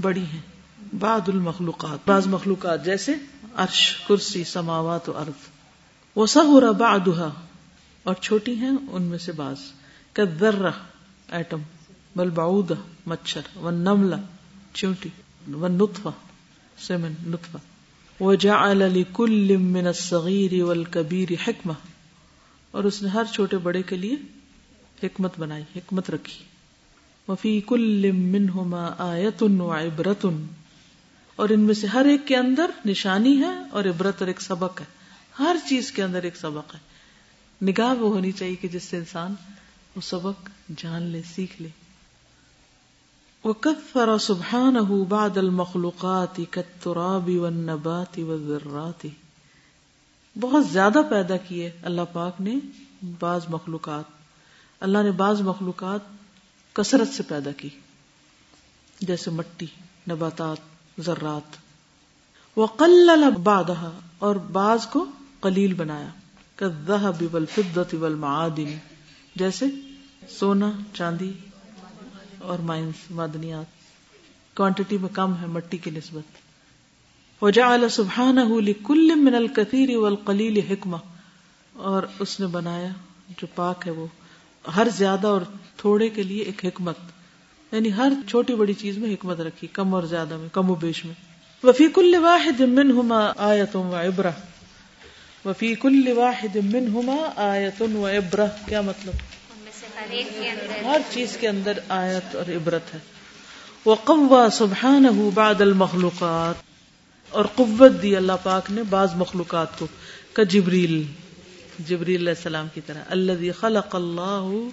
بڑی 0.00 0.24
ہیں۔ 0.32 0.49
بعد 0.98 1.28
المخلوقات، 1.28 1.98
بعض 2.06 2.26
مخلوقات 2.26 2.84
جیسے 2.84 3.14
عرش، 3.56 3.96
کرسی، 4.08 4.44
سماوات 4.44 5.08
و 5.08 5.18
ارض۔ 5.18 5.48
وہ 6.16 6.26
سہورا 6.26 6.70
بعدها 6.70 7.28
اور 8.02 8.14
چھوٹی 8.14 8.54
ہیں 8.54 8.70
ان 8.90 9.02
میں 9.02 9.18
سے 9.18 9.32
بعض۔ 9.32 9.56
کذرہ 10.12 10.70
ایٹم۔ 11.28 11.60
بلبعودہ 12.16 12.74
مچھر۔ 13.06 13.58
و 13.58 13.70
نملہ 13.70 14.14
چونٹی۔ 14.74 15.08
و 15.52 15.68
سمن، 16.78 17.12
نطفہ۔ 17.26 17.58
وجعل 18.22 18.78
لكل 18.78 19.56
من 19.56 19.86
الصغير 19.86 20.62
والكبير 20.62 21.28
حکمہ۔ 21.48 21.72
اور 22.70 22.84
اس 22.84 23.02
نے 23.02 23.08
ہر 23.08 23.24
چھوٹے 23.24 23.58
بڑے 23.58 23.82
کے 23.82 23.96
لیے 23.96 24.16
حکمت 25.02 25.32
بنائی، 25.38 25.64
حکمت 25.76 26.10
رکھی۔ 26.10 26.44
وفی 27.28 27.60
کل 27.66 28.10
منہما 28.12 28.88
آیت 28.98 29.42
و 29.42 29.72
عبرت 29.72 30.26
اور 31.40 31.48
ان 31.48 31.60
میں 31.60 31.74
سے 31.74 31.86
ہر 31.86 32.04
ایک 32.04 32.26
کے 32.26 32.36
اندر 32.36 32.70
نشانی 32.84 33.42
ہے 33.42 33.58
اور 33.70 33.84
عبرت 33.84 34.16
اور 34.18 34.26
ایک 34.26 34.40
سبق 34.40 34.80
ہے۔ 34.80 34.86
ہر 35.38 35.56
چیز 35.68 35.92
کے 35.92 36.02
اندر 36.02 36.22
ایک 36.22 36.36
سبق 36.36 36.74
ہے۔ 36.74 36.78
نگاہ 37.64 37.94
وہ 37.94 38.14
ہونی 38.14 38.32
چاہیے 38.32 38.54
کہ 38.54 38.68
جس 38.68 38.82
سے 38.82 38.96
انسان 38.96 39.34
وہ 39.96 40.00
سبق 40.00 40.48
جان 40.76 41.02
لے، 41.02 41.22
سیکھ 41.34 41.62
لے۔ 41.62 41.68
وكثر 43.44 44.18
سبحانه 44.18 45.02
بعد 45.08 45.36
المخلوقات 45.36 46.40
كالتراب 46.50 47.28
والنبات 47.28 48.18
والذرات۔ 48.18 49.06
بہت 50.40 50.66
زیادہ 50.68 50.98
پیدا 51.10 51.36
کیے 51.36 51.70
اللہ 51.82 52.02
پاک 52.12 52.40
نے 52.40 52.54
بعض 53.18 53.40
مخلوقات۔ 53.48 54.04
اللہ 54.80 54.98
نے 55.02 55.10
بعض 55.10 55.40
مخلوقات 55.40 56.00
کثرت 56.72 57.08
سے 57.08 57.22
پیدا 57.22 57.52
کی، 57.52 57.68
جیسے 59.00 59.30
مٹی، 59.30 59.66
نباتات 60.10 60.69
ذرات۔ 61.00 61.56
وقلل 62.58 63.24
بعضها، 63.42 64.00
اور 64.18 64.36
بعض 64.36 64.86
کو 64.86 65.04
قلیل 65.40 65.74
بنایا۔ 65.74 66.08
كالذهب 66.56 67.34
والفضة 67.34 67.98
والمعادن، 68.00 68.78
جیسے 69.36 69.64
سونا، 70.28 70.72
چاندی 70.94 71.32
اور 72.38 72.58
مائنس، 72.58 73.10
معدنیات۔ 73.10 73.64
کوانٹٹی 74.56 74.98
میں 74.98 75.08
کم 75.08 75.34
ہے، 75.40 75.46
مٹی 75.46 75.76
کی 75.76 75.90
نسبت۔ 75.90 76.40
وجعل 77.44 77.88
سبحانه 77.88 78.60
لكل 78.60 79.14
من 79.14 79.34
الكثير 79.34 79.96
والقليل 79.96 80.60
حکمہ 80.70 80.96
اور 81.72 82.02
اس 82.18 82.40
نے 82.40 82.46
بنایا 82.46 82.88
جو 83.28 83.46
پاک 83.54 83.86
ہے 83.86 83.92
وہ۔ 83.92 84.06
ہر 84.76 84.88
زیادہ 84.88 85.26
اور 85.26 85.40
تھوڑے 85.76 86.08
کے 86.08 86.22
لیے 86.22 86.42
ایک 86.42 86.64
حکمت۔ 86.64 86.96
یعنی 87.72 87.92
ہر 87.92 88.12
چھوٹی 88.28 88.54
بڑی 88.54 88.74
چیز 88.74 88.98
میں 88.98 89.14
حکمت 89.14 89.40
رکھی، 89.40 89.68
کم 89.72 89.94
اور 89.94 90.02
زیادہ 90.02 90.36
میں، 90.36 90.48
کم 90.52 90.70
و 90.70 90.74
بیش 90.74 91.04
میں۔ 91.04 91.14
وفی 91.66 91.88
کل 91.94 92.14
واحد 92.20 92.60
منهما 92.60 93.32
آیت 93.36 93.76
و 93.76 93.96
عبرہ۔ 93.96 94.30
وفی 95.44 95.74
کل 95.74 96.12
واحد 96.16 96.56
منهما 96.56 97.16
و 97.94 98.06
عبرہ۔ 98.06 98.46
کیا 98.66 98.80
مطلب؟ 98.80 99.14
ہر 100.84 101.00
چیز 101.10 101.36
کے 101.40 101.48
اندر 101.48 101.78
آیت 101.88 102.36
اور 102.36 102.50
عبرت 102.50 102.94
ہے۔ 102.94 102.98
وہ 103.84 103.94
قوا 103.94 104.48
سبحان 104.52 105.30
بعد 105.34 105.60
المخلوقات۔ 105.60 106.54
اور 107.30 107.44
قوت 107.44 108.02
دی 108.02 108.16
اللہ 108.16 108.32
پاک 108.42 108.70
نے 108.70 108.82
بعض 108.82 109.14
مخلوقات 109.14 109.78
کو 109.78 109.86
کا 110.32 110.42
جبریل 110.42 111.02
جبریل 111.78 112.20
علیہ 112.20 112.28
السلام 112.28 112.66
کی 112.74 112.80
طرح۔ 112.86 113.02
اللہ 113.08 113.52
خلق 113.60 113.94
اللہ 113.94 114.68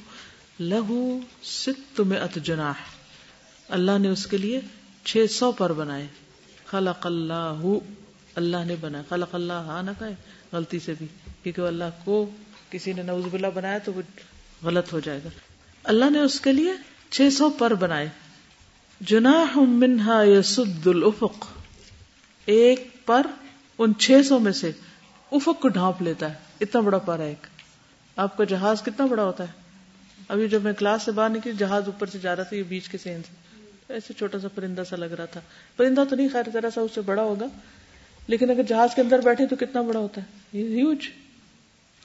لہو 0.60 1.20
ست 1.44 2.02
میں 2.02 2.20
جناح۔ 2.36 2.74
اللہ 3.70 3.98
نے 3.98 4.08
اس 4.08 4.28
کے 4.28 4.38
لیے 4.38 4.62
چھ 5.04 5.26
سو 5.30 5.52
پر 5.52 5.74
بنائے۔ 5.74 6.08
خلق 6.66 7.06
اللہ 7.06 7.64
اللہ 8.36 8.58
نے 8.66 8.76
بنایا۔ 8.82 9.04
خلق 9.10 9.36
اللہ 9.36 9.54
ہاں 9.54 9.84
نہ 9.84 9.92
کہے؟ 10.00 10.16
غلطی 10.52 10.80
سے 10.80 10.94
بھی۔ 10.98 11.08
کیونکہ 11.44 11.62
اللہ 11.62 11.84
کو 12.04 12.30
کسی 12.70 12.94
نے 12.94 13.02
نوز 13.02 13.24
باللہ 13.32 13.48
بنایا 13.48 13.78
تو 13.78 13.94
وہ 13.94 14.02
غلط 14.64 14.94
ہو 14.94 15.00
جائے 15.00 15.20
گا۔ 15.24 15.30
اللہ 15.84 16.10
نے 16.10 16.20
اس 16.20 16.40
کے 16.40 16.54
لیے 16.54 16.74
چھ 17.10 17.30
سو 17.32 17.50
پر 17.50 17.74
بنائے۔ 17.74 18.10
جناح 19.02 19.58
منہا 19.58 20.24
یسد 20.24 20.88
الافق۔ 20.88 21.46
ایک 22.46 23.06
پر 23.06 23.28
ان 23.78 23.96
چھ 23.96 24.12
سو 24.30 24.40
میں 24.40 24.52
سے 24.52 24.72
افق 25.32 25.62
کو 25.62 25.68
ڈھانپ 25.68 26.02
لیتا 26.02 26.30
ہے۔ 26.30 26.38
اتنا 26.62 26.82
بڑا 26.82 26.98
پر 26.98 27.20
ہے 27.20 27.28
ایک۔ 27.28 27.48
آپ 28.16 28.38
کا 28.38 28.44
جہاز 28.44 28.82
کتنا 28.82 29.06
بڑا 29.06 29.24
ہوتا 29.24 29.44
ہے؟ 29.44 29.67
ابھی 30.27 30.48
جب 30.48 30.63
میں 30.63 30.74
کلاس 30.74 31.03
سے 31.03 31.12
باہر 31.12 31.29
نکلی، 31.29 31.53
جہاز 31.53 31.84
اوپر 31.86 32.07
سے 32.07 32.19
جا 32.19 32.36
رہا 32.36 32.43
تھا، 32.43 32.55
یہ 32.55 32.63
بیچ 32.63 32.89
کے 32.89 32.98
سین 32.98 33.22
سے 33.24 33.34
ایسے 33.93 34.13
چھوٹا 34.13 34.39
سا 34.39 34.48
پرندہ 34.48 34.84
سا 34.89 34.96
لگ 34.96 35.05
رہا 35.05 35.25
تھا۔ 35.25 35.41
پرندہ 35.77 36.03
تو 36.10 36.15
نہیں، 36.15 36.27
خیر، 36.34 36.43
ذرا 36.53 36.69
سا 36.69 36.81
اس 36.81 36.91
سے 36.96 37.01
بڑا 37.01 37.22
ہوگا۔ 37.22 37.46
لیکن 38.27 38.50
اگر 38.50 38.63
جہاز 38.63 38.96
کے 38.96 39.01
اندر 39.01 39.19
بیٹھے 39.19 39.48
تو 39.48 39.55
کتنا 39.55 39.81
بڑا 39.81 40.00
ہوتا 40.00 40.22
ہے؟ 40.22 40.57
ہیوج 40.57 41.10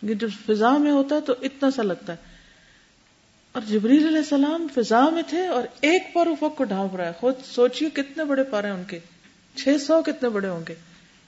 جب 0.02 0.28
فضا 0.46 0.78
میں 0.78 0.90
ہوتا 0.90 1.14
ہے 1.14 1.20
تو 1.20 1.34
اتنا 1.42 1.70
سا 1.70 1.82
لگتا 1.82 2.12
ہے۔ 2.12 2.18
اور 3.52 3.62
جبریل 3.68 4.06
علیہ 4.06 4.18
السلام 4.18 4.66
فضا 4.74 5.08
میں 5.08 5.22
تھے 5.28 5.46
اور 5.46 5.62
ایک 5.80 6.02
پر 6.14 6.26
افق 6.26 6.56
کو 6.56 6.64
ڈھانپ 6.64 6.96
رہا 6.96 7.06
ہے۔ 7.06 7.12
خود 7.20 7.34
سوچیے 7.44 7.90
کتنے 7.90 8.24
بڑے 8.24 8.44
پارے 8.44 8.68
ان 8.68 8.82
کے۔ 8.84 8.98
چھ 9.56 9.68
سو 9.86 10.02
کتنے 10.02 10.28
بڑے 10.28 10.48
ہوں 10.48 10.60
گے۔ 10.68 10.74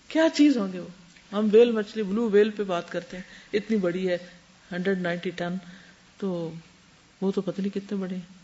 کیا 0.09 0.29
چیز 0.35 0.57
ہوں 0.57 0.73
گے 0.73 0.79
وہ؟ 0.79 0.89
ہم 1.33 1.49
ویل 1.53 1.71
مچھلی، 1.71 2.03
بلو 2.03 2.29
ویل 2.29 2.51
پہ 2.51 2.63
بات 2.63 2.93
کرتے 2.93 3.17
ہیں۔ 3.17 3.25
اتنی 3.53 3.77
بڑی 3.77 4.09
ہے 4.09 4.19
ہنڈریڈ 4.73 5.01
نائنٹی 5.01 5.31
ٹن 5.31 5.55
تو 6.19 6.53
وہ 7.25 7.33
تو 7.35 7.41
پتہ 7.41 7.61
نہیں 7.61 7.75
کتنے 7.75 7.99
بڑے 7.99 8.15
ہیں۔ 8.15 8.43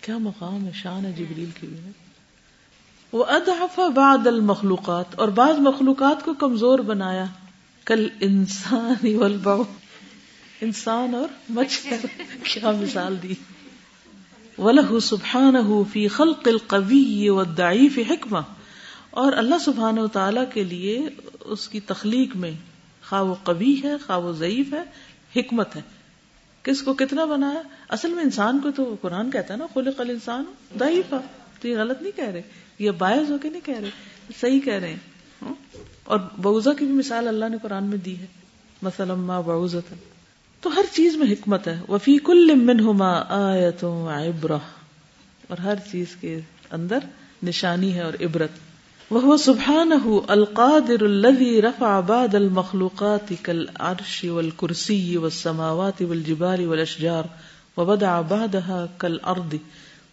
کیا 0.00 0.18
مقام 0.18 0.66
ہے؟ 0.66 0.70
شان 0.74 1.04
ہے 1.04 1.12
جبریل 1.12 1.50
کی 1.60 1.66
بھی 1.66 1.90
وہ 3.12 3.24
ادحف 3.24 3.78
بعد 3.94 4.26
المخلوقات، 4.26 5.14
اور 5.14 5.28
بعض 5.28 5.58
مخلوقات 5.58 6.24
کو 6.24 6.34
کمزور 6.34 6.78
بنایا۔ 6.78 7.24
کل 7.84 8.08
انسان 8.20 9.14
والبعو 9.14 9.62
انسان 10.60 11.14
اور 11.14 11.28
مچھر 11.48 12.06
کیا 12.42 12.70
مثال 12.70 13.16
دی۔ 13.22 13.34
ولہ 14.58 14.98
سبحان 15.02 15.54
فی 15.92 16.08
خلق 16.08 16.48
القوی 16.48 17.28
والضعیف 17.28 17.98
حکمہ 18.10 18.40
اور 19.10 19.32
اللہ 19.32 19.58
سبحان 19.64 19.98
و 19.98 20.06
تعالی 20.08 20.40
کے 20.54 20.64
لیے 20.64 20.98
اس 21.44 21.68
کی 21.68 21.80
تخلیق 21.80 22.36
میں 22.36 22.52
خواہ 23.08 23.22
وہ 23.22 23.34
قوی 23.42 23.74
ہے، 23.84 23.96
خواہ 24.06 24.18
وہ 24.18 24.32
ضعیف 24.32 24.72
ہے، 24.72 24.82
حکمت 25.36 25.76
ہے۔ 25.76 25.82
کس 26.62 26.82
کو 26.82 26.94
کتنا 26.94 27.24
بنایا؟ 27.24 27.62
اصل 27.88 28.10
میں 28.14 28.24
انسان 28.24 28.60
کو 28.60 28.70
تو 28.70 28.96
قرآن 29.00 29.30
کہتا 29.30 29.54
ہے 29.54 29.58
نا، 29.58 29.66
خلق 29.74 30.00
الانسان 30.00 30.44
ضعیف 30.78 31.14
تو 31.60 31.68
یہ 31.68 31.78
غلط 31.78 32.02
نہیں 32.02 32.16
کہہ 32.16 32.28
رہے، 32.28 32.42
یہ 32.78 32.90
باعث 32.90 33.30
ہو 33.30 33.38
کے 33.38 33.48
نہیں 33.48 33.66
کہہ 33.66 33.78
رہے، 33.78 33.90
صحیح 34.40 34.60
کہہ 34.60 34.74
رہے 34.74 34.88
ہیں۔ 34.88 34.96
ہاں؟ 35.42 35.54
اور 36.04 36.20
بوزا 36.38 36.72
کی 36.72 36.84
بھی 36.84 36.94
مثال 36.94 37.28
اللہ 37.28 37.44
نے 37.48 37.56
قرآن 37.62 37.84
میں 37.84 37.98
دی 37.98 38.18
ہے۔ 38.18 38.26
مثلا 38.82 39.14
ما 39.14 39.40
بعوزت 39.40 39.94
تو 40.60 40.74
ہر 40.74 40.84
چیز 40.92 41.16
میں 41.16 41.32
حکمت 41.32 41.68
ہے۔ 41.68 41.80
وفی 41.88 42.18
کل 42.18 42.54
منہما 42.54 43.22
آیت 43.28 43.84
عبرہ۔ 43.84 44.58
اور 45.48 45.58
ہر 45.58 45.74
چیز 45.92 46.16
کے 46.20 46.40
اندر 46.70 46.98
نشانی 47.42 47.94
ہے 47.94 48.02
اور 48.02 48.12
عبرت۔ 48.20 48.50
وہ 49.10 49.36
سبحان 49.36 49.92
القادر 50.28 51.04
الذي 51.04 51.60
رفع 51.60 52.00
بعد 52.00 52.34
المخلوقات 52.34 53.32
كالعرش 53.42 54.24
والكرسي 54.24 55.16
والسماوات 55.16 56.02
والجبال 56.02 56.66
والاشجار 56.66 57.24
وبدع 57.76 58.20
بعدها 58.20 58.86
كالارض 58.98 59.56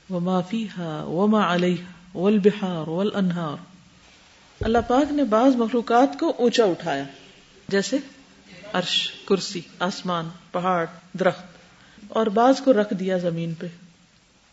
وما 0.09 0.41
فيها 0.41 1.03
وما 1.03 1.43
عليها 1.43 2.17
والبحار 2.17 2.87
والانهار 2.87 3.55
اللہ 4.61 4.77
پاک 4.87 5.11
نے 5.11 5.23
بعض 5.23 5.55
مخلوقات 5.55 6.19
کو 6.19 6.33
اونچا 6.37 6.63
اٹھایا، 6.63 7.03
جیسے 7.67 7.97
عرش، 8.73 9.11
کرسی، 9.25 9.61
آسمان، 9.79 10.29
پہاڑ، 10.51 10.85
درخت، 11.19 11.45
اور 12.07 12.25
بعض 12.25 12.61
کو 12.61 12.73
رکھ 12.73 12.93
دیا 12.93 13.17
زمین 13.17 13.53
پہ۔ 13.53 13.67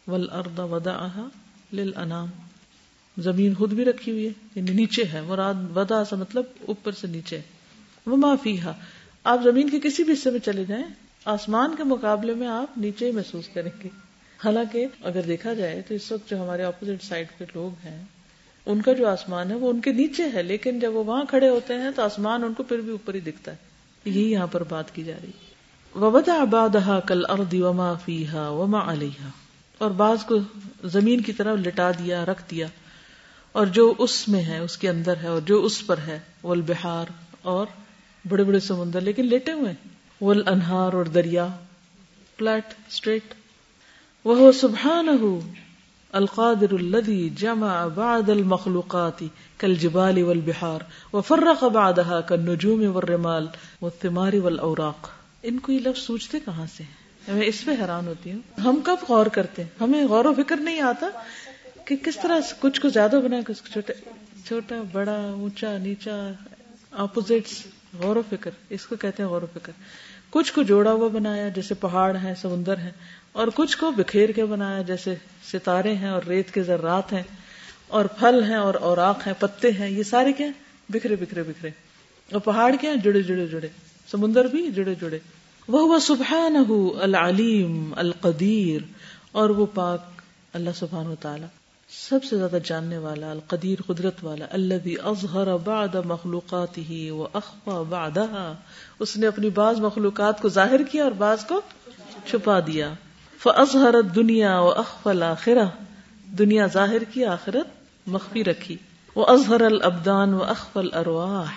ول 0.07 0.31
اردا 0.31 0.65
ودا 0.65 1.09
للانام 1.73 2.29
زمین 3.19 3.55
خود 3.55 3.73
بھی 3.73 3.85
رکھی 3.85 4.13
ہوئی 4.13 4.27
ہے 4.27 4.33
یعنی 4.55 4.71
نیچے 4.71 5.05
ہے۔ 5.13 5.21
مراد 5.21 5.77
ودا 5.77 6.05
سا 6.05 6.17
مطلب 6.17 6.45
اوپر 6.67 6.93
سے 6.93 7.07
نیچے 7.07 7.41
وہ 8.07 8.17
معافی 8.17 8.61
آپ 9.25 9.41
زمین 9.45 9.71
کے 9.71 9.81
کسی 9.81 10.03
بھی 10.03 10.13
حصے 10.13 10.31
میں 10.31 10.41
چلے 10.41 10.65
جائیں، 10.65 10.85
آسمان 11.25 11.75
کے 11.77 11.85
مقابلے 11.85 12.35
میں 12.35 12.49
آپ 12.49 12.79
نیچے 12.79 13.07
ہی 13.07 13.13
محسوس 13.13 13.49
کریں 13.49 13.71
گے۔ 13.85 13.89
حالانکہ 14.45 14.87
اگر 15.03 15.23
دیکھا 15.23 15.55
جائے 15.55 15.83
تو 15.89 15.95
اس 15.95 16.13
وقت 16.13 16.31
جو 16.31 16.43
ہمارے 16.43 16.63
اپوزٹ 16.63 17.05
سائڈ 17.05 17.27
کے 17.39 17.45
لوگ 17.55 17.87
ہیں، 17.87 18.05
ان 18.67 18.83
کا 18.83 18.93
جو 18.93 19.09
آسمان 19.09 19.51
ہے، 19.51 19.55
وہ 19.55 19.71
ان 19.71 19.81
کے 19.81 19.93
نیچے 19.93 20.23
ہے۔ 20.35 20.43
لیکن 20.43 20.79
جب 20.79 20.95
وہ 20.95 21.05
وہاں 21.05 21.25
کھڑے 21.25 21.49
ہوتے 21.49 21.75
ہیں 21.75 21.91
تو 21.97 22.03
آسمان 22.03 22.45
ان 22.45 22.55
کو 22.55 22.63
پھر 22.63 22.79
بھی 22.79 22.91
اوپر 22.91 23.15
ہی 23.15 23.21
دکھتا 23.21 23.53
ہے۔ 23.53 23.57
یہی 24.05 24.33
یہاں 24.33 24.47
پر 24.47 24.63
بات 24.69 24.95
کی 24.95 25.05
جا 25.05 25.17
رہی 25.23 25.31
وبدا 25.99 26.41
آبادہ 26.41 27.01
کل 27.07 27.23
اردی 27.29 27.63
وما 27.63 27.95
فیحا 27.95 28.49
وما 28.49 28.93
علیہ 28.93 29.29
اور 29.79 29.91
بعض 29.91 30.25
کو 30.25 30.37
زمین 30.85 31.21
کی 31.21 31.33
طرف 31.33 31.59
لٹا 31.67 31.91
دیا، 31.91 32.25
رکھ 32.25 32.43
دیا۔ 32.51 32.67
اور 33.55 33.67
جو 33.67 33.93
اس 33.99 34.17
میں 34.29 34.43
ہے، 34.45 34.59
اس 34.59 34.77
کے 34.79 34.89
اندر 34.89 35.17
ہے 35.23 35.29
اور 35.29 35.41
جو 35.41 35.63
اس 35.65 35.87
پر 35.87 35.99
ہے 36.07 36.19
وہ 36.43 36.55
بہار 36.67 37.13
اور 37.43 37.67
بڑے 38.25 38.45
بڑے 38.45 38.61
سمندر، 38.61 39.01
لیکن 39.01 39.27
لیٹے 39.27 39.53
ہوئے 39.53 39.73
ول 40.21 40.43
انہار 40.47 40.93
اور 40.93 41.05
دریا 41.15 41.47
فلیٹ 42.39 42.75
اسٹریٹ 42.89 43.35
وہ 44.25 44.51
سبحان 44.53 45.09
القادر 46.15 46.73
الذي 46.73 47.29
جمع 47.37 47.71
بعد 47.95 48.29
المخلوقات 48.29 49.23
كالجبال 49.59 50.23
والبحار 50.23 50.81
وفرق 51.13 51.65
بعدها 51.65 52.21
كالنجوم 52.21 52.85
والرمال 52.97 53.47
والثمار 53.83 54.35
والاوراق 54.43 55.09
ان 55.43 55.59
کو 55.59 55.73
یہ 55.73 55.81
لفظ 55.81 56.03
سوچتے 56.03 56.39
کہاں 56.45 56.67
سے 56.77 56.85
میں 57.29 57.47
اس 57.47 57.65
پہ 57.65 57.71
حیران 57.81 58.07
ہوتی 58.07 58.33
ہوں۔ 58.33 58.61
ہم 58.61 58.81
کب 58.85 59.05
غور 59.09 59.27
کرتے 59.33 59.63
ہیں؟ 59.63 59.69
ہمیں 59.81 60.05
غور 60.05 60.25
و 60.25 60.33
فکر 60.35 60.57
نہیں 60.57 60.81
آتا 60.81 61.09
کہ 61.85 61.97
کس 61.97 62.19
طرح 62.23 62.39
کچھ 62.61 62.81
کو 62.81 62.89
زیادہ 62.89 63.21
بنا 63.25 63.37
کچھ 63.47 63.73
چھوٹا 63.73 63.93
چھوٹا، 64.47 64.75
بڑا، 64.93 65.17
اونچا، 65.31 65.79
نیچا 65.79 66.33
اپوزٹس 66.91 67.63
غور 68.03 68.17
و 68.17 68.23
فکر، 68.31 68.51
اس 68.71 68.87
کو 68.87 68.97
کہتے 68.97 69.23
ہیں 69.23 69.31
غور 69.31 69.43
و 69.43 69.47
فکر۔ 69.55 69.73
کچھ 70.31 70.53
کو 70.53 70.63
جوڑا 70.63 70.93
ہوا 70.93 71.09
بنایا، 71.09 71.49
جیسے 71.49 71.75
پہاڑ 71.75 72.17
ہیں، 72.17 72.35
سمندر 72.35 72.79
ہیں، 72.79 72.91
اور 73.33 73.49
کچھ 73.55 73.79
کو 73.79 73.91
بکھیر 73.91 74.31
کے 74.31 74.45
بنایا، 74.45 74.83
جیسے 74.83 75.15
ستارے 75.53 75.95
ہیں 75.95 76.09
اور 76.09 76.23
ریت 76.23 76.51
کے 76.51 76.63
ذرات 76.63 77.13
ہیں، 77.13 77.23
اور 77.89 78.05
پھل 78.05 78.43
ہیں 78.43 78.57
اور 78.57 78.75
اوراق 78.75 79.27
ہیں، 79.27 79.35
پتے 79.39 79.73
ہیں، 79.73 79.91
یہ 79.91 80.03
سارے 80.03 80.33
کیا 80.33 80.47
بکھرے 80.89 81.17
بکھرے 81.17 81.43
بکھرے۔ 81.43 81.71
اور 82.33 82.41
پہاڑ 82.41 82.75
کیا 82.81 82.95
جڑے 83.05 83.23
جڑے 83.23 83.47
جڑے۔ 83.47 83.69
سمندر 84.11 84.45
بھی 84.45 84.71
جڑے 84.71 84.95
جڑے۔ 84.95 85.19
وہ 85.69 85.99
سبحان 85.99 86.57
العلیم 87.01 87.95
القدیر، 87.97 88.81
اور 89.33 89.51
وہ 89.51 89.67
پاک 89.75 90.01
اللہ 90.53 90.71
سبحان 90.75 91.07
و 91.07 91.15
تعالی 91.15 91.64
سب 91.89 92.25
سے 92.25 92.37
زیادہ 92.37 92.59
جاننے 92.65 92.99
والا، 92.99 93.31
القدیر، 93.31 93.83
قدرت 93.87 94.15
والا 94.23 94.47
اللہ 94.51 94.89
اظہر 95.03 95.57
بعد 95.57 95.95
مخلوقات 96.05 96.79
ہی 96.79 97.11
وہ 97.11 97.27
اخبا 97.33 97.83
بادہ 97.83 98.55
اس 98.99 99.17
نے 99.17 99.27
اپنی 99.27 99.51
بعض 99.51 99.81
مخلوقات 99.81 100.43
کو 100.43 100.49
ظاہر 100.49 100.83
کیا 100.83 101.05
اور 101.05 101.13
بعض 101.13 101.45
کو 101.45 101.61
چھپا 102.27 102.61
دیا۔ 102.61 102.93
فظہر 103.39 104.01
دنیا 104.03 104.61
و 104.61 104.69
اخفل 104.69 105.23
آخرہ 105.23 105.65
دنیا 106.39 106.67
ظاہر 106.67 107.05
کی، 107.05 107.25
آخرت 107.25 107.67
مخفی 108.07 108.45
رکھی۔ 108.45 108.77
وہ 109.15 109.27
اظہر 109.27 109.61
الابدان 109.61 110.35
و 110.35 110.45
اخفل 110.45 110.89
ارواح 110.95 111.53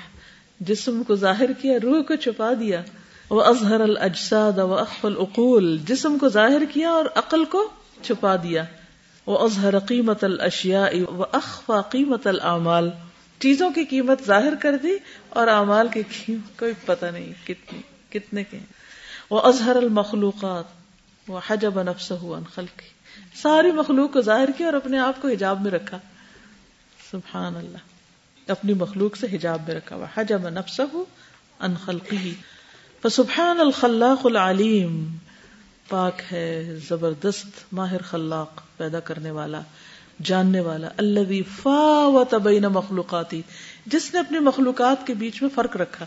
جسم 0.59 1.03
کو 1.03 1.15
ظاہر 1.15 1.53
کیا، 1.61 1.73
روح 1.83 2.01
کو 2.01 2.15
چھپا 2.15 2.51
دیا۔ 2.59 2.81
وہ 3.29 3.41
اظہر 3.41 3.79
الاجساد 3.79 4.57
و 4.57 4.73
اخفل 4.73 5.13
اقول 5.17 5.77
جسم 5.77 6.17
کو 6.17 6.29
ظاہر 6.29 6.61
کیا 6.73 6.89
اور 6.89 7.05
عقل 7.15 7.45
کو 7.45 7.69
چھپا 8.01 8.35
دیا۔ 8.35 8.63
وہ 9.27 9.39
اظہر 9.39 9.79
قیمت 9.79 10.23
الاشیاء 10.23 11.11
و 11.11 11.23
اخفا 11.31 11.81
قیمت 11.81 12.27
العمال 12.27 12.89
چیزوں 13.39 13.71
کی 13.71 13.85
قیمت 13.85 14.25
ظاہر 14.25 14.53
کر 14.55 14.77
دی 14.77 14.97
اور 15.29 15.47
اعمال 15.47 15.87
کی 15.87 16.03
قیمت 16.03 16.59
کوئی 16.59 16.73
پتہ 16.85 17.05
نہیں 17.05 17.47
کتنی 17.47 17.81
کتنے 18.09 18.43
کے 18.43 18.59
وہ 19.29 19.41
اظہر 19.41 19.75
المخلوقات 19.75 20.65
وہ 21.27 21.39
حجب 21.47 21.81
نفس 21.81 22.11
عن 22.11 22.43
خلقی 22.55 22.87
ساری 23.41 23.71
مخلوق 23.71 24.13
کو 24.13 24.21
ظاہر 24.21 24.49
کیا 24.57 24.65
اور 24.65 24.73
اپنے 24.73 24.97
آپ 24.97 25.21
کو 25.21 25.27
حجاب 25.27 25.61
میں 25.61 25.71
رکھا۔ 25.71 25.99
سبحان 27.11 27.55
اللہ 27.55 27.77
اپنی 28.47 28.73
مخلوق 28.73 29.17
سے 29.17 29.27
حجاب 29.31 29.61
میں 29.67 29.75
رکھا۔ 29.75 29.95
ہوا 29.95 30.07
حجب 30.15 30.49
نفس 30.49 30.81
ان 31.59 31.73
خلقی 31.85 32.33
فسبحان 33.03 33.59
الخلاق 33.59 34.25
العلیم 34.25 35.17
پاک 35.89 36.21
ہے، 36.31 36.79
زبردست 36.89 37.73
ماہر 37.73 38.01
خلاق۔ 38.01 38.66
پیدا 38.77 38.99
کرنے 38.99 39.31
والا، 39.31 39.61
جاننے 40.23 40.59
والا 40.59 40.89
اللہ 40.97 41.31
فا 41.61 42.07
و 42.07 42.23
تبین 42.23 42.63
مخلوقاتی، 42.63 43.41
جس 43.85 44.13
نے 44.13 44.19
اپنی 44.19 44.39
مخلوقات 44.39 45.07
کے 45.07 45.13
بیچ 45.13 45.41
میں 45.41 45.49
فرق 45.55 45.77
رکھا، 45.77 46.05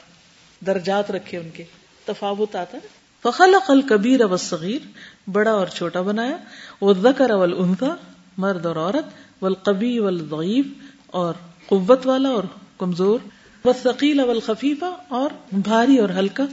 درجات 0.67 1.11
رکھے 1.11 1.39
ان 1.39 1.49
کے، 1.55 1.65
تفاوت 2.05 2.57
آتا 2.57 2.79
ہے. 2.79 3.01
فخل 3.25 3.55
قل 3.67 3.83
کبیر 3.83 4.21
اب 4.21 4.41
صغیر 4.41 4.87
بڑا 5.31 5.51
اور 5.51 5.67
چھوٹا 5.67 6.01
بنایا 6.01 6.37
وہ 6.81 6.93
زکر 6.93 7.31
اول 7.31 7.55
انفا 7.59 7.95
مرد 8.39 8.67
اور 8.67 8.77
عورت 8.77 9.43
ولقبی 9.43 9.99
ولغیب 9.99 10.73
اور 11.07 11.35
قوت 11.67 12.07
والا 12.07 12.29
اور 12.29 12.45
کمزور 12.79 13.19
و 13.65 13.73
ثقیل 13.83 14.21
اول 14.21 14.41
خفیفہ 14.41 14.97
اور 15.09 15.31
بھاری 15.53 15.99
اور 15.99 16.09
ہلکا 16.09 16.45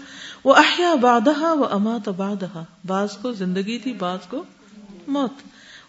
وہ 0.43 0.53
احیا 0.53 0.95
بادہ 0.95 1.53
و 1.53 1.65
امات 1.71 2.09
بادہ 2.09 2.63
بعض 2.85 3.17
کو 3.17 3.31
زندگی 3.31 3.79
تھی، 3.79 3.93
بعض 3.93 4.27
کو 4.29 4.43
موت. 5.07 5.31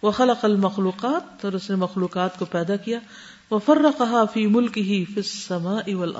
وہ 0.02 0.10
خلق 0.10 0.44
المخلوقات، 0.44 1.44
اور 1.44 1.52
اس 1.52 1.70
نے 1.70 1.76
مخلوقات 1.76 2.38
کو 2.38 2.44
پیدا 2.44 2.76
کیا 2.76 2.98
وہ 3.50 3.58
فرقہ 3.58 4.24
فی 4.32 4.46
ملک 4.46 4.78
ہی 4.78 5.04
فسما 5.04 5.78
اول 5.86 6.14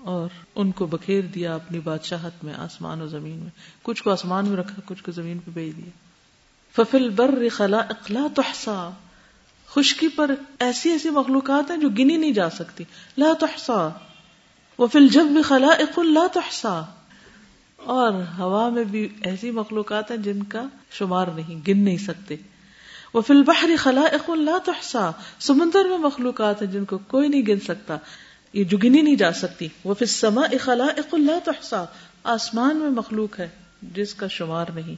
اور 0.00 0.28
ان 0.54 0.70
کو 0.70 0.86
بکھیر 0.86 1.22
دیا 1.24 1.54
اپنی 1.54 1.80
بادشاہت 1.80 2.44
میں، 2.44 2.54
آسمان 2.54 3.00
و 3.02 3.06
زمین 3.06 3.36
میں۔ 3.36 3.50
کچھ 3.82 4.02
کو 4.02 4.10
آسمان 4.10 4.48
میں 4.48 4.56
رکھا، 4.56 4.80
کچھ 4.84 5.02
کو 5.02 5.12
زمین 5.12 5.38
پہ 5.38 5.50
بھیج 5.50 5.76
دیا۔ 5.76 5.90
ففل 6.76 7.08
بر 7.08 7.48
خلا 7.52 7.78
اخلا 7.78 8.26
تحسا 8.34 8.90
خشکی 9.68 10.08
پر 10.08 10.30
ایسی 10.58 10.90
ایسی 10.90 11.10
مخلوقات 11.10 11.70
ہیں 11.70 11.76
جو 11.76 11.88
گنی 11.88 12.16
نہیں 12.16 12.32
جا 12.32 12.50
سکتی۔ 12.50 12.84
لا 13.18 13.32
تحسا 13.40 13.88
وہ 14.78 14.86
فل 14.86 15.08
جب 15.08 15.24
بھی 15.24 15.42
خلا 15.42 15.72
اقلا 15.78 16.26
تحسا 16.32 16.80
اور 17.76 18.12
ہوا 18.38 18.68
میں 18.68 18.84
بھی 18.84 19.08
ایسی 19.22 19.50
مخلوقات 19.50 20.10
ہیں 20.10 20.18
جن 20.18 20.42
کا 20.42 20.62
شمار 20.90 21.26
نہیں، 21.26 21.68
گن 21.68 21.78
نہیں 21.78 21.98
سکتے۔ 21.98 22.36
وہ 23.12 23.20
فل 23.20 23.42
بحری 23.42 23.76
خلا 23.76 24.34
لا 24.34 24.58
تحسا 24.64 25.10
سمندر 25.38 25.84
میں 25.84 25.98
مخلوقات 25.98 26.62
ہیں 26.62 26.72
جن 26.72 26.84
کو 26.84 26.98
کوئی 26.98 27.28
نہیں 27.28 27.42
گن 27.42 27.60
سکتا، 27.60 27.96
یہ 28.52 28.64
جو 28.64 28.78
گنی 28.78 29.02
نہیں 29.02 29.16
جا 29.16 29.32
سکتی۔ 29.32 29.68
وہ 29.84 29.94
پھر 29.94 30.06
سما 30.06 30.40
اخلا 30.40 30.86
لا 31.12 31.38
تحسا 31.44 31.84
آسمان 32.24 32.76
میں 32.76 32.90
مخلوق 32.90 33.40
ہے 33.40 33.48
جس 33.82 34.14
کا 34.14 34.26
شمار 34.26 34.66
نہیں، 34.74 34.94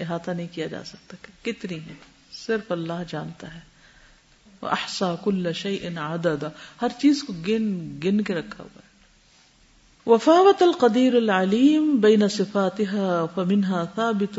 احاطہ 0.00 0.30
نہیں 0.30 0.46
کیا 0.52 0.66
جا 0.66 0.84
سکتا 0.84 1.16
کتنی 1.42 1.76
ہے، 1.76 1.94
صرف 2.46 2.72
اللہ 2.72 3.02
جانتا 3.08 3.54
ہے۔ 3.54 3.60
وہ 4.62 4.68
احسا 4.68 5.14
کل 5.24 5.52
شعی 5.52 5.78
ان 5.82 5.98
ہر 6.82 6.88
چیز 6.98 7.22
کو 7.22 7.32
گن 7.32 7.98
گن 8.04 8.20
کے 8.20 8.34
رکھا 8.34 8.64
ہوا 8.64 8.80
ہے۔ 8.84 8.92
وفاوت 10.06 10.62
القدیر 10.62 11.14
العلیم 11.14 11.96
بین 11.96 12.28
صفاتها، 12.28 13.24
فمنها 13.34 13.84
ثابت 13.96 14.38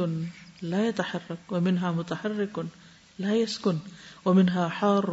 لا 0.63 0.79
يتحرك، 0.79 1.53
ومنها 1.53 1.91
متحرك۔ 1.91 2.59
لا 3.19 3.34
يسكن، 3.34 3.76
ومنها 4.26 4.67
حار 4.82 5.04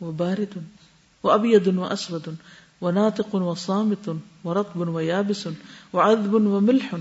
وبارد 0.00 0.58
وابيض 1.24 1.68
واسود 1.76 2.28
وناطق 2.80 3.34
وصامت 3.34 4.10
ورطب 4.44 4.76
ويابس 4.76 5.46
وعذب 5.92 6.34
وملح 6.34 6.94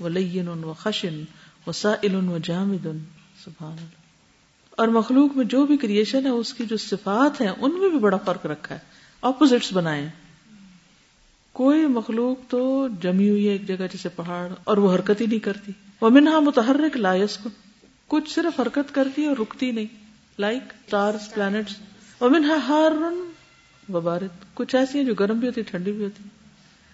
ولين 0.00 0.48
وخشن 0.48 1.22
وسائل 1.66 2.14
وجامد. 2.14 2.86
سبحان 3.44 3.72
اللہ. 3.72 4.02
اور 4.70 4.88
مخلوق 4.88 5.36
میں 5.36 5.44
جو 5.44 5.66
بھی 5.66 5.76
کریشن 5.76 6.24
ہے، 6.24 6.30
اس 6.30 6.54
کی 6.54 6.66
جو 6.66 6.76
صفات 6.76 7.40
ہیں، 7.40 7.48
ان 7.48 7.80
میں 7.80 7.90
بھی 7.90 7.98
بڑا 7.98 8.16
فرق 8.16 8.46
رکھا 8.46 8.74
ہے۔ 8.74 8.80
اپوزٹس 9.20 9.72
بنائے 9.72 10.08
کوئی 11.52 11.86
مخلوق 11.86 12.50
تو 12.50 12.88
جمی 13.02 13.30
ہوئی 13.30 13.46
ہے 13.46 13.52
ایک 13.52 13.68
جگہ 13.68 13.86
جیسے 13.92 14.08
پہاڑ، 14.08 14.52
اور 14.64 14.76
وہ 14.76 14.94
حرکت 14.94 15.20
ہی 15.20 15.26
نہیں 15.26 15.38
کرتی۔ 15.38 15.72
وہ 16.00 16.10
منہا 16.10 16.40
متحرک 16.40 16.96
لائس 16.96 17.38
کو 17.42 17.48
کچھ 18.12 18.34
صرف 18.34 18.60
حرکت 18.60 18.94
کرتی 18.94 19.22
ہے 19.22 19.28
اور 19.28 19.36
رکتی 19.36 19.70
نہیں۔ 19.70 19.86
لائک 20.38 20.90
پلانٹس 21.34 21.76
وہ 22.20 22.28
منہا 22.28 22.56
ہار 22.68 22.90
وبارت 23.92 24.54
کچھ 24.54 24.74
ایسی 24.74 24.98
ہیں 24.98 25.06
جو 25.06 25.14
گرم 25.14 25.38
بھی 25.38 25.48
ہوتی 25.48 25.62
ٹھنڈی 25.62 25.92
بھی 25.92 26.04
ہوتی 26.04 26.22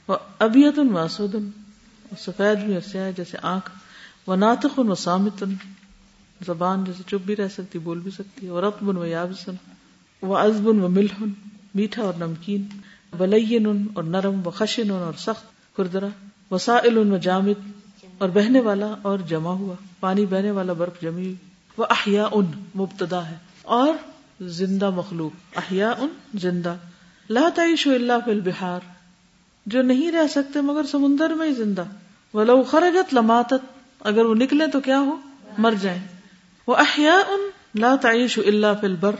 وہ 0.08 0.16
ابیت 0.38 0.78
ان 0.78 0.94
سفید 2.18 2.58
بھی 2.58 2.74
اور 2.74 2.80
سیاہ 2.80 3.10
جیسے 3.10 3.38
آنکھ۔ 3.42 3.70
وہ 4.26 4.36
ناطق 4.36 4.66
ان 4.76 4.90
و 4.90 4.94
سامتن 4.94 5.54
زبان 6.46 6.84
جیسے 6.84 7.02
چپ 7.06 7.26
بھی 7.26 7.36
رہ 7.36 7.48
سکتی، 7.48 7.78
بول 7.78 7.98
بھی 7.98 8.10
سکتی۔ 8.10 8.48
اور 8.48 8.62
رقبن 8.62 8.96
و 8.96 9.06
یابسن۔ 9.06 9.54
وہ 10.22 10.38
ازبن 10.38 10.80
و 10.80 10.88
ملحن 10.88 11.32
میٹھا 11.74 12.02
اور 12.02 12.14
نمکین۔ 12.14 12.64
بلین 13.18 13.86
اور 13.94 14.04
نرم 14.04 14.46
و 14.46 14.50
خشن 14.50 14.90
اور 14.90 15.12
سخت۔ 15.18 15.76
خردرا 15.76 16.06
وسائل 16.50 16.98
و 16.98 17.16
جامد۔ 17.16 17.77
اور 18.18 18.28
بہنے 18.28 18.60
والا 18.60 18.94
اور 19.02 19.18
جمع 19.18 19.50
ہوا، 19.50 19.74
پانی 20.00 20.26
بہنے 20.26 20.50
والا 20.50 20.72
برف 20.72 21.02
جمی 21.02 21.34
وہ 21.76 21.86
احیا 21.90 22.28
ان 22.32 22.46
مبتدا 22.76 23.28
ہے۔ 23.28 23.36
اور 23.62 23.94
زندہ 24.40 24.90
مخلوق 24.90 25.58
احیا 25.58 25.90
ان 25.98 26.08
زندہ۔ 26.34 26.74
لا 27.30 27.48
تعیش 27.54 27.86
اللہ 27.86 28.12
فی 28.24 28.30
البحار۔ 28.30 28.80
جو 29.66 29.82
نہیں 29.82 30.12
رہ 30.12 30.26
سکتے 30.26 30.60
مگر 30.60 30.86
سمندر 30.86 31.30
میں 31.30 31.48
ہی 31.48 31.52
زندہ۔ 31.52 31.84
وہ 32.32 32.62
خرجت 32.62 33.14
لماتت۔ 33.14 33.78
اگر 34.00 34.24
وہ 34.24 34.34
نکلے 34.34 34.66
تو 34.66 34.80
کیا 34.80 35.00
ہو؟ 35.00 35.16
مر 35.58 35.74
جائیں۔ 35.80 36.02
وہ 36.66 36.76
احیا 36.76 37.14
ان 37.14 37.50
لا 37.74 37.96
تعیش 37.96 38.38
اللہ 38.46 38.66
فی 38.80 38.86
البر۔ 38.86 39.14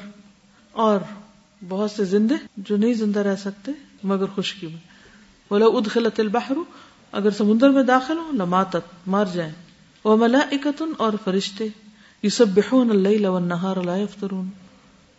اور 0.73 1.01
بہت 1.69 1.91
سے 1.91 2.05
زندے 2.05 2.35
جو 2.57 2.77
نہیں 2.77 2.95
زندہ 2.95 3.21
رہ 3.21 3.37
سکتے 3.37 3.73
مگر 4.03 4.27
خشکی 4.37 4.67
میں۔ 4.67 4.89
بولا 5.51 5.67
ادخلت 5.67 6.21
البحر 6.21 6.55
اگر 7.13 7.31
سمندر 7.31 7.71
میں 7.71 7.83
داخل 7.83 8.19
ہو 8.19 8.33
لماتت، 8.33 9.07
مر 9.07 9.25
جائیں۔ 9.33 9.53
وہ 10.05 10.17
ملا 10.17 10.39
اور 10.99 11.13
فرشتے 11.25 11.69
یہ 12.23 12.29
سب 12.29 12.49
بحون 12.49 12.91
اللہ 12.91 13.39
نہار 13.39 13.77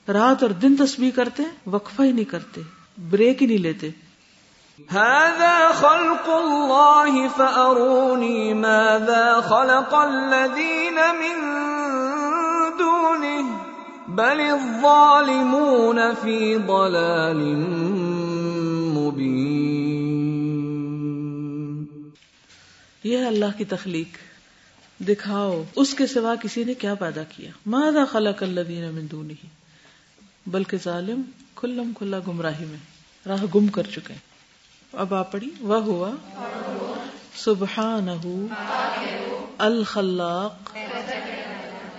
رات 0.09 0.43
اور 0.43 0.51
دن 0.51 0.75
تسبیح 0.75 1.11
کرتے، 1.15 1.43
وقفہ 1.65 2.01
ہی 2.01 2.11
نہیں 2.11 2.25
کرتے، 2.25 2.61
بریک 3.09 3.41
ہی 3.41 3.47
نہیں 3.47 3.57
لیتے۔ 3.57 3.89
هذا 4.93 5.71
خلق 5.73 6.29
الله 6.29 7.27
فأروني 7.37 8.53
ماذا 8.53 9.39
خلق 9.39 9.95
الذين 9.95 10.99
من 11.19 11.45
دونه؟ 12.79 13.51
بل 14.07 14.41
الظالمون 14.41 15.99
في 16.21 16.55
ضلال 16.55 17.55
مبين. 18.97 20.38
یہ 23.03 23.17
ہے 23.17 23.27
اللہ 23.27 23.57
کی 23.57 23.65
تخلیق۔ 23.65 24.07
دکھاؤ، 25.01 25.63
اس 25.75 25.93
کے 25.93 26.07
سوا 26.07 26.35
کسی 26.41 26.63
نے 26.63 26.73
کیا 26.73 26.93
پیدا 26.93 27.23
کیا؟ 27.23 27.51
ماذا 27.65 28.05
خلق 28.11 28.43
الذين 28.43 28.83
من 28.91 29.07
دونه 29.11 29.47
بلکہ 30.47 30.77
ظالم 30.83 31.21
کھلم 31.55 31.91
کھلا 31.97 32.19
گمراہی 32.27 32.65
میں، 32.65 32.77
راہ 33.27 33.45
گم 33.55 33.67
کر 33.67 33.83
چکے۔ 33.95 34.13
اب 34.93 35.13
آپ 35.13 35.31
پڑھی، 35.31 35.49
وہ 35.59 35.83
ہوا۔ 35.83 36.11
سبحانہ 37.35 38.55
الخلاق، 39.57 40.77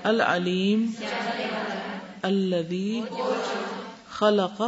العلیم 0.03 0.91
الذي 2.23 3.01
خلق 4.11 4.63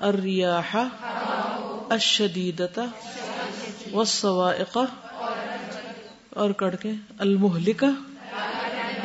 الرياح 0.00 0.76
الشديدة 1.90 2.84
والصوائق 3.92 4.78
اور 6.30 6.50
کڑ 6.50 6.74
کے 6.74 6.92
المہلکہ 7.18 7.86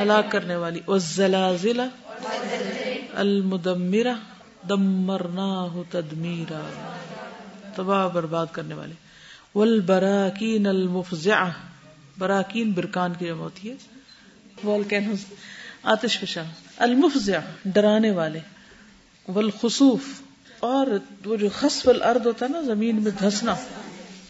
ہلاک 0.01 0.31
کرنے 0.31 0.55
والی، 0.55 0.79
والزلازل 0.87 1.81
المدمرہ، 3.13 4.13
دمرناہ 4.69 5.81
تدمیرا، 5.89 6.61
تباہ 7.75 8.07
برباد 8.07 8.45
کرنے 8.51 8.75
والے 8.75 8.93
والبراکین 9.55 10.67
المفزعہ، 10.67 11.49
براکین 12.17 12.71
برکان 12.71 13.13
کی 13.19 13.25
جمع 13.25 13.43
ہوتی 13.43 13.69
ہے، 13.69 13.75
والکینوز، 14.63 15.25
آتش 15.83 16.19
فشاں 16.19 16.43
المفزع 16.77 17.39
ڈرانے 17.65 18.11
والے۔ 18.11 18.39
والخصوف 19.27 20.01
اور 20.59 20.87
وہ 21.25 21.35
جو 21.35 21.47
خصف 21.59 21.89
الارض 21.89 22.27
ہوتا 22.27 22.45
ہے 22.45 22.51
نا، 22.51 22.61
زمین 22.61 23.03
میں 23.03 23.11
دھسنا۔ 23.19 23.55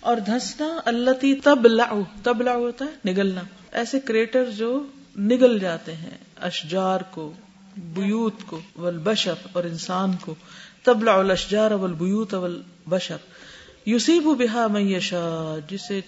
اور 0.04 0.18
دھسنا 0.18 0.82
اللہ 0.86 1.10
تب 1.44 1.68
تبلع 2.24 2.52
ہوتا 2.52 2.86
ہے، 2.86 3.12
نگلنا۔ 3.12 3.42
ایسے 3.72 4.00
کریٹر 4.00 4.46
جو 4.46 4.84
نگل 5.20 5.60
جاتے 5.60 5.96
ہیں 5.96 6.18
اشجار 6.42 7.00
کو، 7.12 7.32
بیوت 7.78 8.34
کو، 8.46 8.60
والبشر 8.76 9.34
اور 9.54 9.64
انسان 9.64 10.12
کو۔ 10.22 10.36
تبلع 10.84 11.12
الاشجار 11.12 11.72
والبیوت 11.72 12.34
والبشر۔ 12.34 13.16
یوسیب 13.86 14.24
بہا 14.24 14.68
من 14.68 14.82
یشا، 14.82 15.58
جسے 15.70 16.02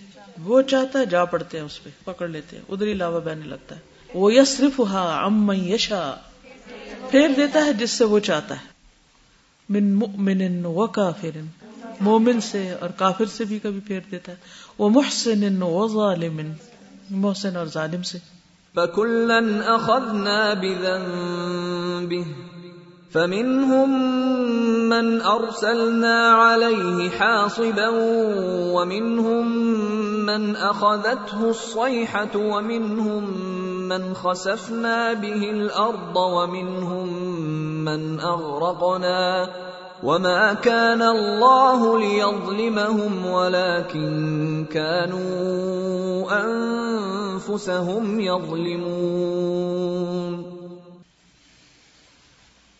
وہ 0.43 0.61
چاہتا 0.61 0.99
ہے 0.99 1.05
جا 1.05 1.25
پڑتے 1.25 1.57
ہیں 1.57 1.65
اس 1.65 1.83
پہ، 1.83 1.89
پکڑ 2.05 2.27
لیتے 2.27 2.57
ہیں۔ 2.57 2.63
ادھر 2.69 2.87
ہی 2.87 2.93
لاوا 2.93 3.19
بہنے 3.19 3.45
لگتا 3.45 3.75
ہے۔ 3.75 3.81
وہ 4.13 4.33
یسرف 4.33 4.79
ہا 4.79 5.25
ام 5.25 5.51
یشا، 5.51 6.15
پھیر 7.11 7.27
دیتا 7.37 7.65
ہے 7.65 7.73
جس 7.73 7.91
سے 7.91 8.03
وہ 8.03 8.19
چاہتا 8.19 8.55
ہے۔ 8.55 8.65
من 9.69 9.93
مؤمن 9.93 10.65
و 10.65 10.87
کافر۔ 10.87 11.64
مومن 11.99 12.41
سے 12.41 12.75
اور 12.79 12.89
کافر 12.89 13.25
سے 13.25 13.43
بھی 13.43 13.59
کبھی 13.59 13.79
پھیر 13.79 13.99
دیتا 14.11 14.31
ہے۔ 14.31 14.37
وہ 14.77 14.89
محسن 14.89 15.61
و 15.61 15.87
ظالم 15.87 16.41
محسن 17.09 17.55
اور 17.55 17.65
ظالم 17.65 18.01
سے۔ 18.01 18.17
فَكُلًّا 18.75 19.75
أَخَذْنَا 19.75 20.53
بِذَنبِهِ، 20.53 22.31
فمنهم 23.11 23.91
من 24.89 25.21
أرسلنا 25.21 26.35
عليه 26.35 27.07
حاصبا، 27.19 27.89
ومنهم 28.71 29.51
من 30.25 30.55
أخذته 30.55 31.47
الصيحة، 31.47 32.53
ومنهم 32.53 33.31
من 33.87 34.13
خسفنا 34.13 35.11
به 35.21 35.59
الأرض، 35.59 36.17
ومنهم 36.17 37.09
من 37.83 38.19
أغرقنا۔ 38.19 39.45
وما 40.05 40.41
كان 40.65 41.01
الله 41.03 41.85
ليظلمهم 41.99 43.13
ولكن 43.35 44.11
كانوا 44.73 46.35
أنفسهم 46.39 48.19
يظلمون 48.25 48.83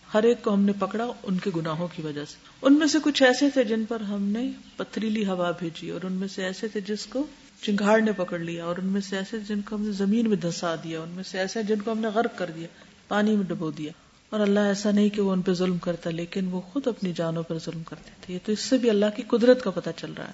ہر 0.08 0.24
ایک 0.24 0.44
کو 0.44 0.54
ہم 0.54 0.62
نے 0.62 0.76
پکڑا 0.80 1.08
ان 1.24 1.40
کے 1.46 1.54
گناہوں 1.56 1.88
کی 1.96 2.02
وجہ 2.02 2.26
سے۔ 2.28 2.38
ان 2.62 2.78
میں 2.80 2.88
سے 2.88 3.04
کچھ 3.04 3.24
ایسے 3.24 3.50
تھے 3.54 3.64
جن 3.74 3.82
پر 3.86 4.08
ہم 4.12 4.22
نے 4.38 4.46
پتریلی 4.78 5.26
ہوا 5.26 5.50
بھیجی، 5.60 5.90
اور 5.90 6.02
ان 6.04 6.16
میں 6.22 6.30
سے 6.36 6.46
ایسے 6.46 6.66
تھے 6.68 6.82
جس 6.88 7.04
کو 7.16 7.26
چنگاڑ 7.62 7.98
نے 8.02 8.14
پکڑ 8.18 8.40
لیا، 8.40 8.62
اور 8.66 8.76
ان 8.78 8.88
میں 8.94 9.04
سے 9.10 9.14
ایسے 9.18 9.40
جن 9.48 9.60
کو 9.62 9.72
ہم 9.76 9.84
نے 9.86 9.94
زمین 10.00 10.26
میں 10.30 10.40
دھسا 10.48 10.72
دیا 10.84 10.98
ان 11.02 11.12
میں 11.16 11.26
سے 11.32 11.36
ایسے 11.40 11.60
جن 11.64 11.80
کو 11.82 11.88
ہم 11.92 12.00
نے 12.00 12.10
غرق 12.16 12.34
کر 12.38 12.50
دیا، 12.56 12.68
پانی 13.08 13.32
میں 13.36 13.46
ڈبو 13.48 13.70
دیا۔ 13.72 13.92
اور 14.36 14.44
اللہ 14.44 14.60
ایسا 14.60 14.92
نہیں 14.92 15.10
کہ 15.10 15.22
وہ 15.22 15.32
ان 15.32 15.42
پہ 15.42 15.54
ظلم 15.54 15.78
کرتا، 15.78 16.10
لیکن 16.10 16.48
وہ 16.52 16.62
خود 16.62 16.88
اپنی 16.88 17.14
جانوں 17.14 17.44
پر 17.44 17.58
ظلم 17.58 17.84
کرتے 17.84 18.10
تھے۔ 18.22 18.34
یہ 18.34 18.40
تو 18.46 18.52
اس 18.52 18.60
سے 18.60 18.78
بھی 18.78 18.90
اللہ 18.90 19.06
کی 19.16 19.22
قدرت 19.22 19.64
کا 19.64 19.72
پتہ 19.72 19.90
چل 19.98 20.14
رہا 20.14 20.28
ہے۔ 20.28 20.32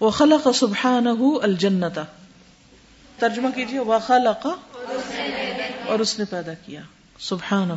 وہ 0.00 0.10
خلق 0.10 0.48
سبحان 0.54 1.06
الجنتا۔ 1.42 2.04
ترجمہ 3.18 3.48
کیجیے 3.54 3.78
وہ 3.78 3.98
خلق 3.98 4.46
اور 5.86 5.98
اس 5.98 6.18
نے 6.18 6.24
پیدا 6.30 6.52
کیا۔ 6.54 6.80
سبحان 7.18 7.70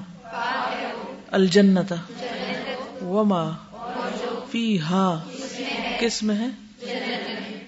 الجنت 1.32 1.94
وما 3.02 3.50
فی 4.52 4.80
ہا 4.80 5.28
کس 6.00 6.24
میں 6.24 6.36
ہے؟ 6.36 6.48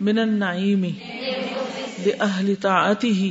من 0.02 0.20
النعیم 0.20 0.82
بأہل 2.06 2.56
طاعته 2.56 3.24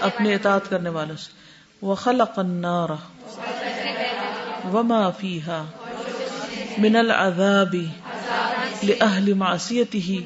اپنے 0.00 0.34
اطاعت 0.34 0.70
کرنے 0.70 0.90
والوں 0.90 1.16
سے۔ 1.16 1.45
وخلق 1.82 2.38
النار 2.38 2.88
وما 4.72 5.10
فيها 5.10 5.64
من 6.78 6.96
العذاب 6.96 7.74
لأہل 8.82 9.32
معصیته 9.32 10.24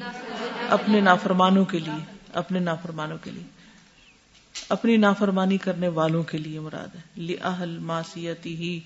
اپنے 0.69 1.01
نافرمانوں 1.01 1.65
کے 1.65 1.79
لیے، 1.79 2.05
اپنے 2.33 2.59
نافرمانوں 2.59 3.17
کے 3.23 3.31
لیے۔ 3.31 3.43
اپنی 4.69 4.97
نافرمانی 4.97 5.57
کرنے 5.57 5.87
والوں 5.87 6.23
کے 6.23 6.37
لیے 6.37 6.59
مراد 6.59 6.95
ہے۔ 6.95 7.21
لأہل 7.21 7.77
معصیته 7.77 8.77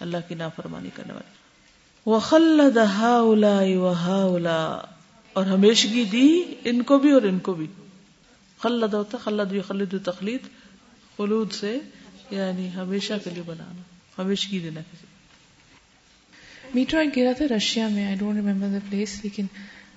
اللہ 0.00 0.16
کی 0.28 0.34
نافرمانی 0.34 0.88
کرنے 0.94 1.12
والے۔ 1.12 1.36
وخلد 2.10 2.76
هؤلاء 2.76 3.66
وهؤلاء، 3.76 4.92
اور 5.32 5.44
ہمیشگی 5.44 6.04
دی 6.04 6.42
ان 6.64 6.82
کو 6.82 6.98
بھی 6.98 7.12
اور 7.12 7.22
ان 7.22 7.38
کو 7.38 7.54
بھی۔ 7.54 7.66
خلد 8.58 8.94
ہوتا 8.94 9.18
خلد 9.24 9.50
بھی 9.50 9.60
خلد 9.60 9.94
تخلید، 10.04 10.40
خلود 11.18 11.52
سے 11.52 11.78
یعنی 12.30 12.74
ہمیشہ 12.74 13.14
کے 13.24 13.30
لیے 13.30 13.42
بنانا 13.46 13.82
ہمیشگی 14.18 14.58
دینا 14.58 14.80
کسی 14.80 15.06
میٹرو 16.74 17.00
ایک 17.00 17.16
گرا 17.16 17.32
تھا 17.32 17.44
رشیا 17.56 17.88
میں 17.88 18.06
I 18.06 18.16
don't 18.16 18.46
remember 18.46 18.68
the 18.68 18.78
place 18.90 19.20
لیکن 19.22 19.46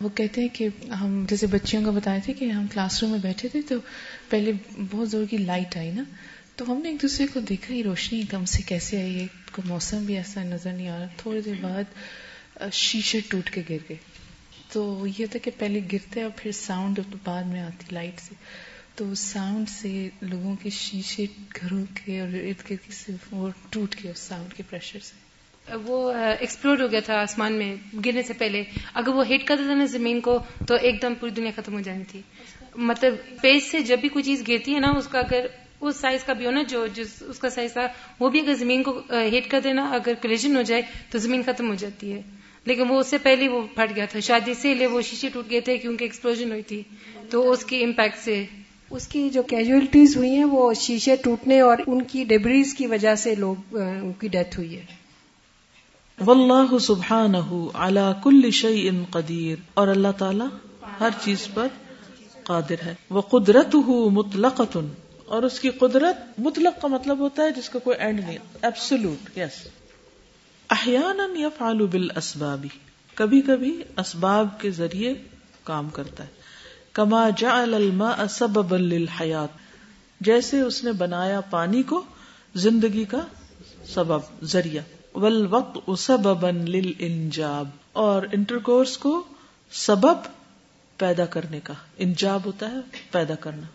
وہ 0.01 0.09
کہتے 0.09 0.41
ہیں 0.41 0.47
کہ 0.53 0.67
ہم 0.91 1.25
جیسے 1.29 1.47
بچیوں 1.47 1.85
کو 1.85 1.91
بتائے 1.91 2.19
تھے 2.25 2.33
کہ 2.33 2.45
ہم 2.45 2.67
کلاس 2.67 3.03
روم 3.03 3.11
میں 3.11 3.19
بیٹھے 3.19 3.49
تھے 3.49 3.61
تو 3.61 3.75
پہلے 4.29 4.51
بہت 4.91 5.09
زور 5.09 5.25
کی 5.25 5.37
لائٹ 5.37 5.77
آئی 5.77 5.91
نا، 5.91 6.03
تو 6.55 6.71
ہم 6.71 6.81
نے 6.81 6.89
ایک 6.89 7.01
دوسرے 7.01 7.27
کو 7.27 7.39
دیکھا، 7.39 7.73
یہ 7.73 7.83
روشنی 7.83 8.23
کم 8.23 8.45
سے 8.45 8.61
کیسے 8.61 9.01
آئی؟ 9.01 9.19
ہے 9.19 9.27
موسم 9.65 10.05
بھی 10.05 10.17
ایسا 10.17 10.43
نظر 10.43 10.73
نہیں 10.73 10.87
آ 10.87 10.99
رہا۔ 10.99 11.07
تھوڑی 11.17 11.41
دیر 11.41 11.53
بعد 11.61 11.83
شیشے 12.73 13.19
ٹوٹ 13.27 13.49
کے 13.49 13.61
گر 13.69 13.77
گئے۔ 13.89 13.97
تو 14.71 15.05
یہ 15.17 15.25
تھا 15.25 15.39
کہ 15.39 15.51
پہلے 15.57 15.79
گرتے 15.93 16.21
اور 16.21 16.31
پھر 16.35 16.51
ساؤنڈ 16.51 16.99
بعد 17.23 17.43
میں 17.43 17.61
آتی 17.61 17.83
لائٹ 17.91 18.21
سے۔ 18.21 18.35
تو 18.99 19.15
ساؤنڈ 19.15 19.69
سے 19.69 20.09
لوگوں 20.21 20.55
کے 20.63 20.69
شیشے 20.69 21.25
گھروں 21.61 21.85
کے 21.95 22.19
اور 22.19 22.27
ارد 22.27 22.69
گرد 22.69 22.91
سے 22.91 23.11
وہ 23.31 23.49
ٹوٹ 23.69 23.95
گئے 24.03 24.11
اس 24.11 24.19
ساؤنڈ 24.19 24.53
کے 24.53 24.63
پریشر 24.69 24.99
سے۔ 24.99 25.29
وہ 25.83 26.11
ایکسپلور 26.39 26.79
ہو 26.79 26.91
گیا 26.91 26.99
تھا 26.99 27.13
آسمان 27.15 27.53
میں 27.53 27.75
گرنے 28.05 28.21
سے 28.21 28.33
پہلے۔ 28.33 28.63
اگر 28.93 29.07
وہ 29.07 29.23
ہٹ 29.27 29.47
کرتا 29.47 29.63
تھا 29.63 29.73
نا 29.73 29.85
زمین 29.85 30.19
کو 30.19 30.39
تو 30.67 30.75
ایک 30.75 31.01
دم 31.01 31.13
پوری 31.19 31.31
دنیا 31.31 31.51
ختم 31.55 31.73
ہو 31.73 31.79
جانی 31.79 32.03
تھی۔ 32.11 32.21
مطلب 32.75 33.41
پیس 33.41 33.71
سے 33.71 33.79
جب 33.79 33.99
بھی 33.99 34.09
کوئی 34.09 34.23
چیز 34.23 34.47
گرتی 34.47 34.75
ہے 34.75 34.79
نا، 34.79 34.87
اس 34.97 35.07
کا 35.07 35.19
اگر 35.19 35.45
اس 35.81 35.95
سائز 35.95 36.23
کا 36.23 36.33
بھی 36.33 36.45
ہو 36.45 36.51
نا، 36.51 36.63
جو 36.63 36.87
جس، 36.87 37.23
اس 37.27 37.39
کا 37.39 37.49
سائز 37.49 37.73
تھا، 37.73 37.87
وہ 38.19 38.29
بھی 38.29 38.39
اگر 38.39 38.53
زمین 38.53 38.83
کو 38.83 39.01
ہٹ 39.09 39.51
کر 39.51 39.59
دینا، 39.59 39.85
اگر 39.85 40.13
کلیجن 40.21 40.55
ہو 40.57 40.61
جائے 40.61 40.81
تو 41.09 41.17
زمین 41.17 41.43
ختم 41.45 41.69
ہو 41.69 41.75
جاتی 41.75 42.13
ہے۔ 42.13 42.21
لیکن 42.65 42.83
وہ 42.89 42.99
اس 42.99 43.07
سے 43.07 43.17
پہلے 43.17 43.47
وہ 43.47 43.67
پھٹ 43.75 43.95
گیا 43.95 44.05
تھا۔ 44.05 44.19
شاید 44.19 44.47
اسی 44.47 44.73
لیے 44.73 44.87
وہ 44.87 45.01
شیشے 45.01 45.29
ٹوٹ 45.29 45.49
گئے 45.49 45.61
تھے 45.61 45.77
کیونکہ 45.77 46.03
ایکسپلوژن 46.03 46.51
ہوئی 46.51 46.61
تھی۔ 46.61 46.83
تو 47.29 47.51
اس 47.51 47.65
کی 47.65 47.83
امپیکٹ 47.83 48.17
سے 48.17 48.45
اس 48.89 49.07
کی 49.07 49.29
جو 49.29 49.43
کیجویلٹیز 49.43 50.17
ہوئی 50.17 50.35
ہیں 50.35 50.43
وہ 50.43 50.73
شیشے 50.73 51.15
ٹوٹنے 51.15 51.59
اور 51.59 51.77
ان 51.87 52.01
کی 52.01 52.23
ڈیبریز 52.23 52.73
کی 52.73 52.87
وجہ 52.87 53.15
سے 53.15 53.35
لوگ 53.35 53.77
ان 53.77 54.13
کی 54.13 54.27
ڈیتھ 54.27 54.57
ہوئی 54.57 54.77
ہے۔ 54.77 54.85
واللہ 56.25 56.77
سبحانہ 56.77 57.37
علی 57.73 57.99
کل 58.23 58.51
شیء 58.51 58.91
قدیر۔ 59.11 59.55
اور 59.73 59.87
اللہ 59.87 60.11
تعالی 60.17 60.43
ہر 60.99 61.09
چیز 61.23 61.47
پر 61.53 61.67
قادر 62.43 62.85
ہے۔ 62.85 62.95
وہ 63.09 63.21
قدرت 63.21 63.75
مطلق 64.11 64.77
اور 65.25 65.43
اس 65.43 65.59
کی 65.59 65.69
قدرت، 65.69 66.39
مطلق 66.39 66.81
کا 66.81 66.87
مطلب 66.87 67.19
ہوتا 67.19 67.43
ہے 67.43 67.49
جس 67.51 67.69
کا 67.69 67.79
کوئی 67.79 67.97
اینڈ 67.97 68.19
نہیں 68.19 68.37
ایبسولوٹ 68.61 69.37
یس 69.37 69.67
احیانا 70.69 71.27
یفعل 71.35 71.85
بالاسباب 71.87 72.65
کبھی 73.13 73.41
کبھی 73.41 73.83
اسباب 73.97 74.47
کے 74.61 74.71
ذریعے 74.71 75.13
کام 75.63 75.89
کرتا 75.89 76.23
ہے۔ 76.23 76.39
کما 76.93 77.29
جعل 77.37 77.73
الماء 77.73 78.25
سببا 78.29 78.77
للحیات۔ 78.77 79.49
جیسے 80.21 80.61
اس 80.61 80.83
نے 80.83 80.91
بنایا 80.91 81.41
پانی 81.41 81.83
کو 81.83 82.03
زندگی 82.55 83.05
کا 83.05 83.17
سبب، 83.85 84.19
ذریعہ۔ 84.43 85.17
والوقت 85.17 85.91
سببا 85.99 86.51
للانجاب۔ 86.51 87.67
اور 87.93 88.23
انٹرکورس 88.31 88.97
کو 88.97 89.23
سبب 89.71 90.17
پیدا 90.97 91.25
کرنے 91.25 91.59
کا۔ 91.59 91.73
انجاب 91.97 92.41
ہوتا 92.45 92.71
ہے 92.71 92.77
پیدا 93.11 93.35
کرنا۔ 93.35 93.67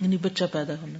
یعنی 0.00 0.16
بچہ 0.16 0.44
پیدا 0.52 0.74
کرنا 0.74 0.98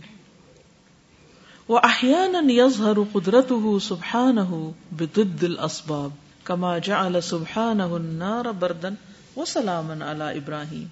وأحيانا 1.73 2.41
يظهر 2.51 2.95
قدرته 3.13 3.79
سبحانه 3.83 4.71
بضد 4.91 5.45
الأسباب۔ 5.45 6.11
كما 6.45 6.79
جعل 6.79 7.21
سبحانه 7.21 7.97
النار 7.97 8.45
بردا 8.45 8.89
وسلاما 9.37 9.93
على 9.93 10.39
إبراهيم۔ 10.41 10.87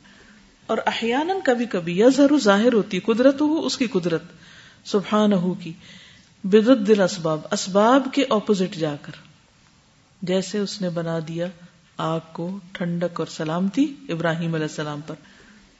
اور 0.68 0.78
احیانا 0.86 1.34
کبھی 1.44 1.66
کبھی 1.66 2.00
یظہر 2.00 2.38
ظاہر 2.38 2.72
ہوتی 2.72 3.00
قدرت 3.00 3.40
ہو 3.40 3.66
اس 3.66 3.78
کی 3.78 3.86
قدرت 3.86 4.22
سبحان 4.84 5.32
ہو 5.32 5.54
کی 5.54 5.72
بدد 6.44 7.00
اسباب 7.00 7.40
اسباب 7.50 8.08
کے 8.12 8.24
اپوزٹ 8.28 8.76
جا 8.76 8.94
کر۔ 9.02 9.12
جیسے 10.22 10.58
اس 10.58 10.82
نے 10.82 10.90
بنا 10.90 11.18
دیا 11.28 11.46
آگ 11.96 12.20
کو 12.32 12.58
ٹھنڈک 12.72 13.20
اور 13.20 13.26
سلامتی 13.26 13.94
ابراہیم 14.08 14.54
علیہ 14.54 14.66
السلام 14.66 15.00
پر۔ 15.06 15.14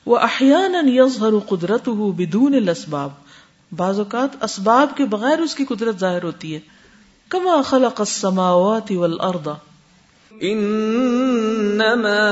وہ 0.06 0.18
احیانا 0.18 0.80
یظہر 0.84 1.38
قدرت 1.48 1.88
ہو 1.88 2.12
بدون 2.12 2.54
الاسباب 2.54 3.10
بعض 3.76 3.98
اوقات 3.98 4.44
اسباب 4.44 4.96
کے 4.96 5.04
بغیر 5.04 5.38
اس 5.38 5.54
کی 5.54 5.64
قدرت 5.64 5.98
ظاہر 5.98 6.22
ہوتی 6.22 6.54
ہے۔ 6.54 6.60
کما 7.28 7.62
خلق 7.62 8.00
السماوات 8.00 8.90
والارض 8.90 9.48
انما 10.42 12.24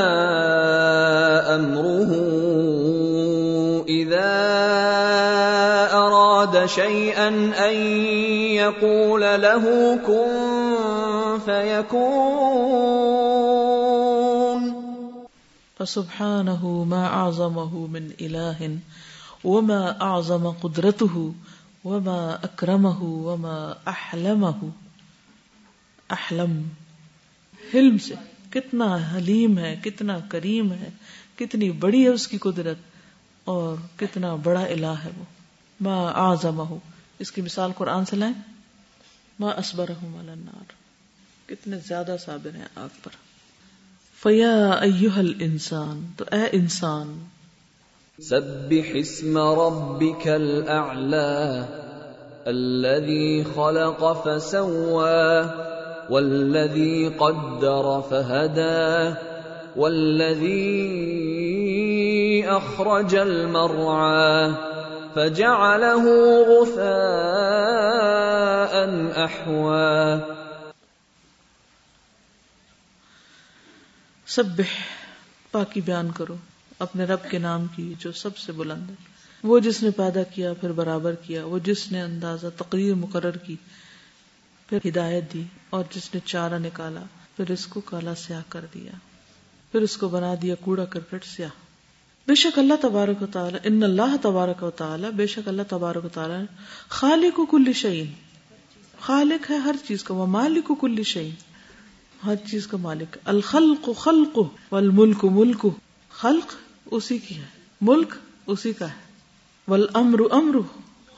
امره 1.54 2.12
اذا 3.88 4.36
اراد 5.92 6.66
شيئا 6.66 7.28
ان 7.68 7.76
يقول 8.62 9.20
له 9.20 9.96
كن 10.06 10.30
فيكون. 11.46 12.76
فسبحانه 15.78 16.84
ما 16.84 17.06
اعظمه 17.06 17.86
من 17.86 18.10
اله 18.20 18.78
وما 19.44 20.02
اعظم 20.02 20.50
قدرته 20.50 21.32
وما 21.84 22.38
اکرمه 22.44 23.02
وما 23.02 23.76
احلمه 23.88 24.70
احلم 26.12 26.68
حلم 27.74 27.98
سے 27.98 28.14
کتنا 28.50 28.98
حلیم 29.14 29.58
ہے، 29.58 29.76
کتنا 29.84 30.18
کریم 30.28 30.72
ہے، 30.72 30.88
کتنی 31.36 31.70
بڑی 31.70 32.02
ہے 32.02 32.08
اس 32.08 32.28
کی 32.28 32.38
قدرت 32.38 32.76
اور 33.44 33.76
کتنا 33.96 34.34
بڑا 34.34 34.60
الہ 34.60 34.94
ہے 35.04 35.10
وہ۔ 35.18 35.24
ما 35.80 36.12
آزم 36.14 36.74
اس 37.18 37.32
کی 37.32 37.42
مثال 37.42 37.72
قرآن 37.72 38.04
سے 38.04 38.16
لائیں۔ 38.16 38.34
ما 39.38 39.50
اسبر 39.50 39.90
النار۔ 40.02 40.72
کتنے 41.48 41.76
زیادہ 41.88 42.16
صابر 42.20 42.56
ہیں 42.56 42.64
آگ 42.74 42.88
پر۔ 43.02 43.10
فیا 44.22 44.70
ایوہ 44.70 45.18
الانسان۔ 45.18 46.06
تو 46.16 46.24
اے 46.32 46.42
انسان۔ 46.52 47.24
سبح 48.22 48.90
اسم 48.94 49.38
ربك 49.38 50.28
الاعلى 50.28 51.60
الذي 52.46 53.42
خلق 53.42 54.04
فسوى 54.24 55.42
والذي 56.10 57.08
قدر 57.08 58.00
فهدى، 58.08 59.10
والذي 59.76 60.96
اخرج 62.46 63.16
المرعى، 63.16 64.50
فجعله 65.14 66.04
غثاء 66.48 66.86
احوى 69.16 70.20
سبح، 74.26 74.74
پاکی 75.52 75.80
بیان 75.80 76.10
کرو، 76.10 76.36
اپنے 76.78 77.04
رب 77.04 77.30
کے 77.30 77.38
نام 77.38 77.66
کی 77.76 77.94
جو 77.98 78.12
سب 78.12 78.36
سے 78.36 78.52
بلند 78.52 78.90
ہے۔ 78.90 78.94
وہ 79.44 79.58
جس 79.58 79.82
نے 79.82 79.90
پیدا 79.90 80.22
کیا، 80.22 80.52
پھر 80.60 80.72
برابر 80.72 81.14
کیا، 81.14 81.46
وہ 81.46 81.58
جس 81.58 81.92
نے 81.92 82.02
اندازہ 82.02 82.46
تقریر 82.56 82.94
مقرر 82.94 83.36
کی 83.36 83.56
پھر 84.66 84.78
ہدایت 84.88 85.32
دی 85.32 85.42
اور 85.70 85.84
جس 85.94 86.14
نے 86.14 86.20
چارہ 86.24 86.58
نکالا، 86.58 87.02
پھر 87.36 87.50
اس 87.50 87.66
کو 87.66 87.80
کالا 87.80 88.14
سیاہ 88.14 88.42
کر 88.48 88.64
دیا۔ 88.74 88.92
پھر 89.72 89.80
اس 89.80 89.96
کو 89.96 90.08
بنا 90.08 90.34
دیا 90.42 90.54
کوڑا 90.54 90.84
کرکٹ 90.84 91.24
سیاہ۔ 91.24 91.48
بے 92.26 92.34
شک 92.34 92.58
اللہ 92.58 92.74
تبارک 92.80 93.22
و 93.22 93.26
تعالیٰ، 93.26 93.58
ان 93.64 93.82
اللہ 93.82 94.16
تبارک 94.22 94.62
و 94.62 94.70
تعالیٰ، 94.70 95.10
بے 95.10 95.26
شک 95.26 95.48
اللہ 95.48 95.62
تبارک 95.68 96.04
و 96.04 96.08
تعالیٰ، 96.08 96.44
خالق 96.88 97.40
و 97.40 97.46
کل 97.46 97.72
شعین 97.72 98.12
خالق 99.00 99.50
ہے 99.50 99.56
ہر 99.56 99.74
چیز 99.88 100.04
کا، 100.04 100.14
وہ 100.14 100.26
مالک 100.26 100.70
و 100.70 100.74
کل 100.74 101.02
شعین 101.02 101.30
ہر 102.26 102.36
چیز 102.50 102.66
کا 102.66 102.76
مالک۔ 102.76 103.18
الخلق 103.24 103.88
خلق 103.98 104.38
والملک 104.72 105.24
ملک 105.24 105.66
خلق 106.10 106.54
اسی 106.90 107.18
کی 107.18 107.36
ہے، 107.36 107.46
ملک 107.80 108.14
اسی 108.46 108.72
کا 108.72 108.88
ہے۔ 108.88 109.06
والامر 109.68 110.18
امر 110.30 110.56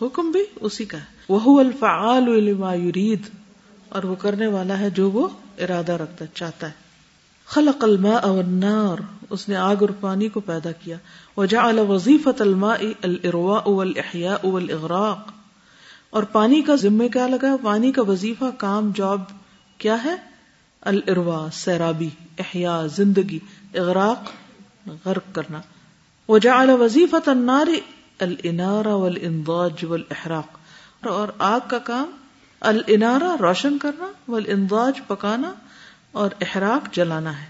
حکم 0.02 0.30
بھی 0.30 0.44
اسی 0.56 0.84
کا 0.84 0.98
ہے۔ 0.98 1.17
وہ 1.28 1.60
الفعال 1.60 2.44
لما 2.44 2.74
یرید 2.74 3.22
اور 3.88 4.02
وہ 4.02 4.14
کرنے 4.14 4.46
والا 4.46 4.78
ہے 4.78 4.90
جو 4.90 5.10
وہ 5.10 5.28
ارادہ 5.58 5.92
رکھتا 5.92 6.24
چاہتا 6.26 6.66
ہے۔ 6.66 6.72
خلق 7.46 7.84
الماء 7.84 8.26
والنار۔ 8.26 9.02
اس 9.30 9.48
نے 9.48 9.56
آگ 9.56 9.76
اور 9.80 9.88
پانی 10.00 10.28
کو 10.28 10.40
پیدا 10.40 10.72
کیا۔ 10.72 10.96
وجعل 11.36 11.78
وظیفت 11.78 12.40
الماء 12.40 12.84
الارواء 13.02 13.68
والاحیاء 13.68 14.46
والاغراق 14.46 15.32
اور 16.10 16.22
پانی 16.22 16.62
کا 16.62 16.74
ذمہ 16.74 17.08
کیا 17.08 17.26
لگا؟ 17.26 17.56
پانی 17.62 17.92
کا 17.92 18.02
وظیفہ، 18.02 18.44
کام، 18.58 18.90
جاب 18.94 19.20
کیا 19.78 20.04
ہے؟ 20.04 20.16
الاروا 20.80 21.48
سیرابی، 21.52 22.08
احیاء، 22.38 22.86
زندگی، 22.86 23.38
اغراق، 23.74 24.30
غرق 25.04 25.34
کرنا۔ 25.34 25.60
وجعل 26.28 26.70
وظیفت 26.70 27.28
النار 27.28 27.66
الانار 28.20 28.86
والانضاج 28.86 29.84
والاحراق 29.84 30.57
اور 31.04 31.28
آگ 31.38 31.61
کا 31.68 31.78
کام 31.78 32.11
الانارا 32.61 33.37
روشن 33.40 33.78
کرنا 33.78 34.06
والانداج 34.28 35.00
پکانا 35.06 35.52
اور 36.12 36.30
احراق 36.40 36.94
جلانا 36.94 37.42
ہے۔ 37.42 37.46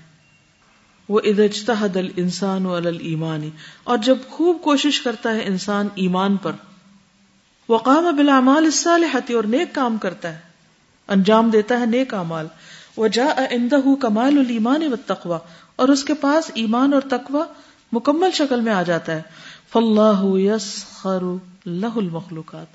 وہ 1.09 1.21
ادجتحد 1.25 1.97
الانسان 1.97 2.67
والایمانی 2.67 3.51
اور 3.85 3.99
جب 3.99 4.19
خوب 4.31 4.63
کوشش 4.63 5.01
کرتا 5.01 5.35
ہے 5.35 5.45
انسان 5.45 5.89
ایمان 5.95 6.37
پر، 6.37 6.53
وقام 7.69 8.17
بالاعمال 8.17 8.65
الصالحة 8.65 9.35
اور 9.37 9.45
نیک 9.45 9.75
کام 9.75 9.99
کرتا 9.99 10.33
ہے، 10.33 10.39
انجام 11.09 11.51
دیتا 11.51 11.81
ہے 11.81 11.87
نیک 11.87 12.15
اعمال۔ 12.15 12.47
وجاء 12.97 13.41
عنده 13.51 13.95
کمال 14.01 14.39
الایمان 14.39 14.83
والتقوى 14.83 15.39
اور 15.77 15.89
اس 15.89 16.05
کے 16.05 16.15
پاس 16.15 16.51
ایمان 16.55 16.93
اور 16.93 17.03
تقوی 17.03 17.43
مکمل 17.93 18.31
شکل 18.31 18.61
میں 18.61 18.73
آ 18.73 18.83
جاتا 18.83 19.15
ہے۔ 19.15 19.23
فاللہ 19.73 20.21
یسخر 20.23 21.23
له 21.67 21.91
المخلوقات۔ 21.97 22.67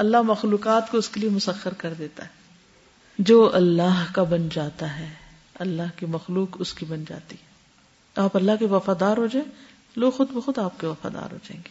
اللہ 0.00 0.22
مخلوقات 0.22 0.90
کو 0.90 0.98
اس 0.98 1.08
کے 1.08 1.20
لیے 1.20 1.30
مسخر 1.30 1.74
کر 1.74 1.94
دیتا 1.98 2.24
ہے۔ 2.24 2.28
جو 3.18 3.50
اللہ 3.54 4.04
کا 4.12 4.22
بن 4.22 4.48
جاتا 4.52 4.98
ہے، 4.98 5.08
اللہ 5.54 5.82
کی 5.96 6.06
مخلوق 6.06 6.48
اس 6.58 6.74
کی 6.74 6.86
بن 6.86 7.04
جاتی 7.08 7.36
ہے۔ 7.36 7.50
آپ 8.16 8.36
اللہ 8.36 8.52
کے 8.58 8.66
وفادار 8.66 9.16
ہو 9.16 9.26
جائیں، 9.26 9.50
لوگ 9.96 10.10
خود 10.10 10.30
بخود 10.30 10.58
آپ 10.58 10.80
کے 10.80 10.86
وفادار 10.86 11.32
ہو 11.32 11.38
جائیں 11.44 11.62
گے۔ 11.64 11.68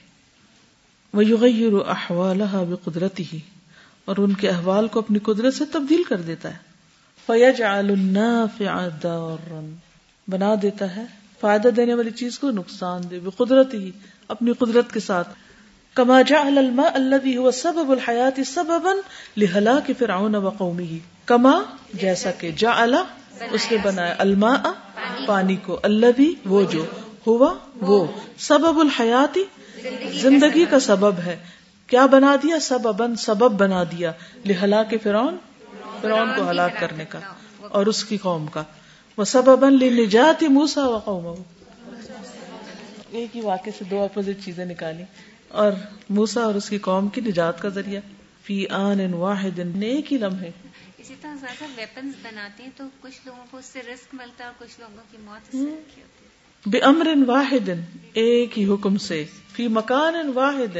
وہ 1.13 1.25
یغیر 1.25 1.89
احوال 1.89 2.41
قدرتی 2.83 3.23
ہی 3.33 3.39
اور 4.05 4.17
ان 4.17 4.33
کے 4.33 4.49
احوال 4.49 4.87
کو 4.87 4.99
اپنی 4.99 5.19
قدرت 5.19 5.53
سے 5.53 5.65
تبدیل 5.65 6.03
کر 6.03 6.21
دیتا 6.21 6.53
ہے۔ 6.53 6.57
فیج 7.25 7.61
بنا 10.27 10.55
دیتا 10.61 10.95
ہے 10.95 11.05
فائدہ 11.39 11.67
دینے 11.67 11.93
والی 11.93 12.11
چیز 12.11 12.39
کو 12.39 12.51
نقصان 12.51 13.01
دے 13.09 13.19
قدرت 13.37 13.73
ہی 13.73 13.91
اپنی 14.27 14.53
قدرت 14.53 14.93
کے 14.93 14.99
ساتھ۔ 14.99 15.29
کما 15.99 16.21
جعل 16.21 16.57
الماء 16.57 16.89
الذي 16.93 17.35
هو 17.35 17.51
سبب 17.51 17.91
الحیات 17.91 18.39
سببا 18.45 18.91
لهلاك 19.37 19.91
فرعون 19.99 20.35
وقومه. 20.35 20.95
کما 21.25 21.61
جیسا 21.93 22.31
کہ 22.31 22.51
جعل 22.51 22.95
اس 23.51 23.71
نے 23.71 23.77
بنایا 23.77 24.15
الماء 24.17 24.61
پانی 25.25 25.55
کو، 25.55 25.79
الذي 25.83 26.33
وہ 26.45 26.63
جو 26.63 26.85
ہوا 27.27 27.53
وہ 27.81 28.05
سبب 28.37 28.79
الحیات 28.79 29.37
زندگی 30.13 30.65
کا 30.65 30.79
سبب 30.79 31.19
ہے۔ 31.19 31.37
کیا 31.87 32.05
بنا 32.05 32.35
دیا؟ 32.43 32.59
سببا 32.59 33.15
سبب 33.15 33.51
بنا 33.51 33.83
دیا 33.83 34.11
لہلاک 34.45 34.93
فرعون 35.03 35.37
فرعون 36.01 36.29
کو 36.35 36.49
ہلاک 36.49 36.71
کرنے 36.79 37.05
کا 37.05 37.19
اور 37.59 37.85
اس 37.85 38.03
کی 38.03 38.17
قوم 38.17 38.47
کا۔ 38.47 38.63
وہ 39.17 39.23
سببا 39.23 39.69
لنجات 39.69 40.43
موسیٰ 40.43 40.83
وقومه۔ 40.83 41.35
ایک 43.09 43.35
ہی 43.35 43.41
واقع 43.41 43.69
سے 43.77 43.83
دو 43.83 44.03
اپوزٹ 44.03 44.45
چیزیں 44.45 44.65
نکالی۔ 44.65 45.03
اور 45.49 45.71
موسا 46.09 46.41
اور 46.41 46.55
اس 46.55 46.69
کی 46.69 46.77
قوم 46.77 47.07
کی 47.07 47.21
نجات 47.21 47.61
کا 47.61 47.69
ذریعہ۔ 47.69 48.01
فی 48.43 48.67
آن 48.67 48.99
ان 48.99 49.13
واحد 49.13 49.59
نیک 49.59 50.13
ہی 50.13 50.17
لمحے۔ 50.17 50.49
اسی 50.97 51.13
طرح 51.21 51.35
زیادہ 51.35 51.63
ویپنز 51.77 52.13
بناتے 52.23 52.63
ہیں 52.63 52.69
تو 52.77 52.83
کچھ 53.01 53.19
لوگوں 53.25 53.45
کو 53.51 53.57
اس 53.57 53.65
سے 53.65 53.79
رسک 53.79 54.13
ملتا 54.13 54.43
ہے 54.43 54.49
اور 54.49 54.65
کچھ 54.65 54.79
لوگوں 54.79 55.03
کی 55.11 55.17
موت 55.23 55.55
اس 55.55 55.61
سے 55.61 56.01
بے 56.65 56.79
امر 56.79 57.07
واحد 57.27 57.69
ایک 58.13 58.59
ہی 58.59 58.65
حکم 58.65 58.97
سے۔ 58.97 59.25
فی 59.53 59.67
مکان 59.67 60.15
ان 60.15 60.31
واحد 60.33 60.77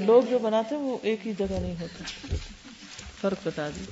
لوگ 0.00 0.22
جو 0.30 0.38
بناتے 0.38 0.74
ہیں 0.74 0.82
وہ 0.82 0.98
ایک 1.02 1.26
ہی 1.26 1.32
جگہ 1.38 1.60
نہیں 1.60 1.74
ہوتے۔ 1.80 2.36
فرق 3.20 3.46
بتا 3.46 3.68
دی۔ 3.68 3.84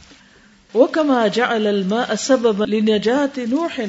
وہ 0.75 0.87
کما 0.87 1.27
جعل 1.27 1.67
الماء 1.67 2.15
سبب 2.19 2.65
لنجات 2.67 3.39
نوح 3.39 3.81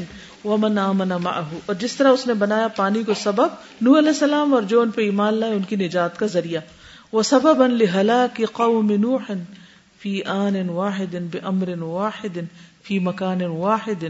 ومن 0.48 0.78
آمن 0.78 1.10
معه. 1.10 1.58
اور 1.66 1.74
جس 1.74 1.96
طرح 1.96 2.08
اس 2.08 2.28
نے 2.28 2.34
بنایا 2.34 2.68
پانی 2.68 3.04
کو 3.04 3.14
سبب 3.14 3.48
نو 3.82 3.98
علیہ 3.98 4.08
السلام 4.08 4.54
اور 4.54 4.62
جو 4.62 4.82
ان 4.82 4.92
پہ 4.92 5.02
ایمان 5.02 5.34
لائے، 5.34 5.54
ان 5.54 5.62
کی 5.62 5.76
نجات 5.76 6.20
کا 6.20 6.26
ذریعہ. 6.26 6.62
وہ 7.12 7.22
سبب 7.22 7.62
ان 7.62 7.72
لہلاک 7.72 8.42
قوم 8.52 8.92
نوح 8.92 9.32
فی 10.00 10.24
آن 10.24 10.70
واحد 10.70 11.16
بامر 11.32 11.82
واحد 11.82 12.38
فی 12.84 13.00
مکان 13.00 13.42
واحد. 13.42 14.04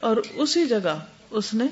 اور 0.00 0.16
اسی 0.34 0.66
جگہ 0.66 0.98
اس 1.30 1.54
نے 1.54 1.64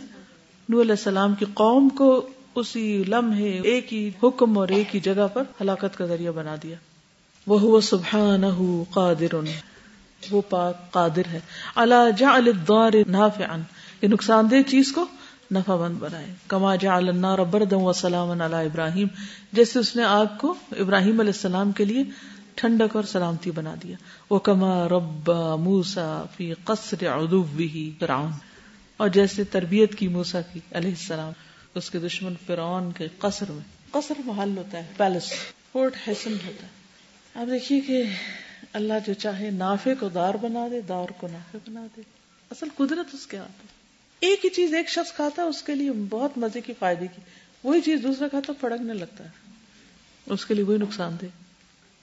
نو 0.69 0.81
علیہ 0.81 0.91
السلام 0.91 1.35
کی 1.35 1.45
قوم 1.55 1.89
کو 1.89 2.29
اسی 2.55 3.05
لمحے، 3.09 3.61
ایک 3.65 3.95
ہی 3.95 4.11
حکم 4.23 4.59
اور 4.59 4.69
ایک 4.69 4.95
ہی 4.95 5.01
جگہ 5.01 5.27
پر 5.33 5.43
ہلاکت 5.61 5.99
کا 5.99 6.07
ذریعہ 6.07 6.33
بنا 6.33 6.57
دیا. 6.63 6.77
وہ 7.47 7.81
سبحانہ 7.81 8.83
قادر. 8.91 9.35
وہ 10.31 10.43
پاک 10.49 10.91
قادر 10.91 11.23
ہے. 11.33 11.41
اللہ 11.75 12.11
جعل 12.19 12.49
الضار 12.49 12.93
نافعا. 13.09 13.57
کہ 14.05 14.09
نقصان 14.09 14.51
دہ 14.51 14.71
چیز 14.71 14.93
کو 14.93 15.07
نفع 15.53 15.77
مند 15.77 15.97
بنائے۔ 15.99 16.27
کما 16.47 16.77
جا 16.77 16.95
النار 16.95 17.39
بردم 17.39 17.83
و 17.83 17.93
سلام 17.93 18.31
علی 18.31 18.55
ابراہیم، 18.55 19.09
جیسے 19.53 19.79
اس 19.79 19.97
نے 19.97 20.03
آگ 20.03 20.27
کو 20.41 20.55
ابراہیم 20.71 21.21
علیہ 21.21 21.33
السلام 21.35 21.73
کے 21.73 21.85
لیے 21.85 22.05
ٹھنڈک 22.55 22.97
اور 22.97 23.05
سلامتی 23.05 23.51
بنا 23.51 23.75
دیا۔ 23.83 23.97
وہ 24.31 24.39
کما 24.39 24.89
رب 24.89 25.31
موسا 25.61 26.23
فی 26.37 26.55
قصر 26.65 27.07
ادوی 27.07 27.91
فرعون۔ 27.99 28.31
اور 28.97 29.09
جیسے 29.09 29.45
تربیت 29.45 29.95
کی 29.95 30.09
موسا 30.09 30.41
کی 30.41 30.61
علیہ 30.73 30.91
السلام، 30.91 31.33
اس 31.75 31.91
کے 31.91 31.99
دشمن 31.99 32.35
فرعون 32.47 32.93
کے 32.93 33.09
قصر 33.19 33.51
میں۔ 33.51 33.65
قصر 33.91 34.15
محل 34.25 34.59
ہوتا 34.59 34.79
ہے، 34.79 34.93
پیلس۔ 34.97 35.33
فورٹ 35.73 36.09
حسن 36.09 36.33
ہوتا 36.33 36.67
ہے۔ 36.67 36.73
آپ 37.35 37.47
دیکھیے 37.51 37.81
کہ 37.81 38.03
اللہ 38.73 38.95
جو 39.07 39.15
چاہے 39.15 39.51
نافے 39.51 39.95
کو 40.01 40.09
دار 40.09 40.35
بنا 40.35 40.69
دے، 40.71 40.81
دار 40.81 41.07
کو 41.17 41.29
نافے 41.33 41.59
بنا 41.69 41.87
دے۔ 41.97 42.01
اصل 42.51 42.67
قدرت 42.77 43.15
اس 43.15 43.27
کے 43.27 43.37
ہاتھ 43.37 43.67
ایک 44.21 44.45
ہی 44.45 44.51
چیز 44.51 44.75
ایک 44.75 44.89
شخص 44.89 45.13
کھاتا 45.13 45.43
ہے، 45.43 45.47
اس 45.47 45.63
کے 45.63 45.75
لیے 45.75 45.91
بہت 46.09 46.39
مزے 46.39 46.61
کی 46.61 46.73
فائدے 46.79 47.07
کی۔ 47.07 47.21
وہی 47.65 47.81
چیز 47.81 48.03
دوسرا 48.03 48.29
کھاتا 48.29 48.53
پڑکنے 48.61 48.93
لگتا 48.93 49.25
ہے۔ 49.25 49.29
اس 50.27 50.47
کے 50.47 50.55
لیے 50.55 50.65
وہی 50.65 50.79
نقصان 50.79 51.17
دے 51.21 51.27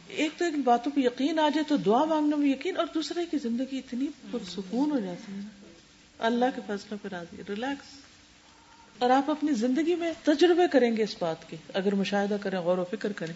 ایک 0.07 0.31
تو 0.37 0.45
ان 0.45 0.61
باتوں 0.61 0.91
پہ 0.95 1.01
یقین 1.01 1.39
آ 1.39 1.49
جائے 1.49 1.63
تو 1.67 1.77
دعا 1.77 2.05
مانگنے 2.05 2.35
میں 2.35 2.49
یقین، 2.49 2.77
اور 2.77 2.85
دوسرے 2.93 3.25
کی 3.31 3.37
زندگی 3.37 3.77
اتنی 3.77 4.07
پرسکون 4.31 4.91
ہو 4.91 4.99
جاتی 4.99 5.33
ہے۔ 5.33 5.39
اللہ 6.19 6.45
کے 6.55 6.61
فیصلوں 6.67 6.97
پہ 7.01 7.07
راضی، 7.07 7.41
ریلیکس۔ 7.49 7.87
اور 8.97 9.09
آپ 9.09 9.31
اپنی 9.31 9.53
زندگی 9.53 9.95
میں 9.95 10.13
تجربے 10.23 10.63
کریں 10.71 10.97
گے 10.97 11.03
اس 11.03 11.15
بات 11.19 11.49
کے۔ 11.49 11.57
اگر 11.73 11.95
مشاہدہ 11.95 12.37
کریں، 12.41 12.59
غور 12.59 12.77
و 12.77 12.85
فکر 12.91 13.11
کریں 13.11 13.33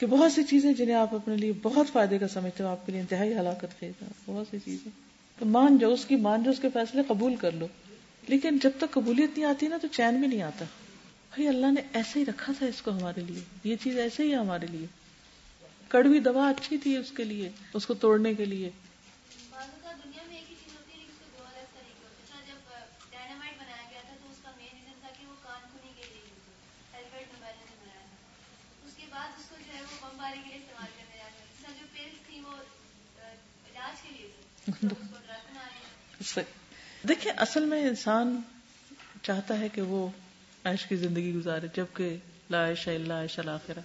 کہ 0.00 0.06
بہت 0.06 0.32
سی 0.32 0.44
چیزیں 0.44 0.72
جنہیں 0.72 0.94
آپ 0.94 1.14
اپنے 1.14 1.36
لیے 1.36 1.52
بہت 1.62 1.86
فائدے 1.92 2.18
کا 2.18 2.28
سمجھتے 2.28 2.64
ہو 2.64 2.68
آپ 2.68 2.86
کے 2.86 2.92
لیے 2.92 3.00
انتہائی 3.00 3.34
ہلاکت 3.34 3.80
خیز 3.80 4.04
بہت 4.24 4.46
سی 4.50 4.58
چیزیں۔ 4.64 4.90
تو 5.38 5.46
مان 5.46 5.78
جاؤ 5.78 5.92
اس 5.92 6.04
کی، 6.04 6.16
مان 6.16 6.42
جاؤ 6.42 6.52
اس 6.52 6.60
کے 6.60 6.68
فیصلے 6.74 7.02
قبول 7.08 7.36
کر 7.36 7.50
لو۔ 7.52 7.66
لیکن 8.28 8.58
جب 8.58 8.70
تک 8.78 8.90
قبولیت 8.90 9.30
نہیں 9.38 9.44
آتی 9.44 9.68
نا 9.68 9.78
تو 9.82 9.88
چین 9.88 10.20
بھی 10.20 10.26
نہیں 10.28 10.42
آتا۔ 10.42 10.64
بھائی 11.30 11.48
اللہ 11.48 11.66
نے 11.66 11.80
ایسے 11.92 12.20
ہی 12.20 12.24
رکھا 12.24 12.52
تھا 12.58 12.66
اس 12.66 12.82
کو 12.82 12.90
ہمارے 12.90 13.20
لیے۔ 13.20 13.40
یہ 13.64 13.76
چیز 13.82 13.98
ایسے 13.98 14.22
ہی 14.22 14.30
ہے 14.30 14.36
ہمارے 14.36 14.66
لیے۔ 14.66 14.86
کڑوی 15.88 16.18
دوا 16.18 16.48
اچھی 16.48 16.78
تھی 16.78 16.96
اس 16.96 17.12
کے 17.16 17.24
لیے 17.24 17.50
اس 17.74 17.86
کو 17.86 17.94
توڑنے 17.94 18.34
کے 18.34 18.44
لیے۔ 18.44 18.70
دیکھیں 37.08 37.32
اصل 37.36 37.64
میں 37.64 37.88
انسان 37.88 38.40
چاہتا 39.22 39.60
ہے 39.60 39.68
کہ 39.68 39.82
وہ 39.82 40.08
عیش 40.64 40.86
کی 40.86 40.96
زندگی 40.96 41.34
گزارے 41.34 41.66
جبکہ 41.76 42.16
لا 42.50 42.68
عیش 42.68 42.88
اللہ 42.88 43.12
عیش 43.12 43.38
الآخرہ 43.38 43.80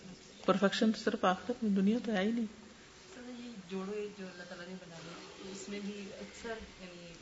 پرفیکشن 0.45 0.91
تو 0.91 1.03
صرف 1.03 1.25
آخرت 1.25 1.63
میں 1.63 1.71
دنیا 1.71 1.97
تو 2.05 2.11
ہے 2.11 2.23
ہی 2.23 2.31
نہیں۔ 2.31 2.45
جوڑے 3.69 4.07
جو 4.19 4.25
اللہ 4.25 4.43
تعالیٰ 4.43 4.67
نے 4.67 4.73
بنا 4.73 4.95
اس 5.51 5.69
میں 5.69 5.79
بھی 5.85 6.05
اکثر 6.21 6.53
یعنی 6.81 7.13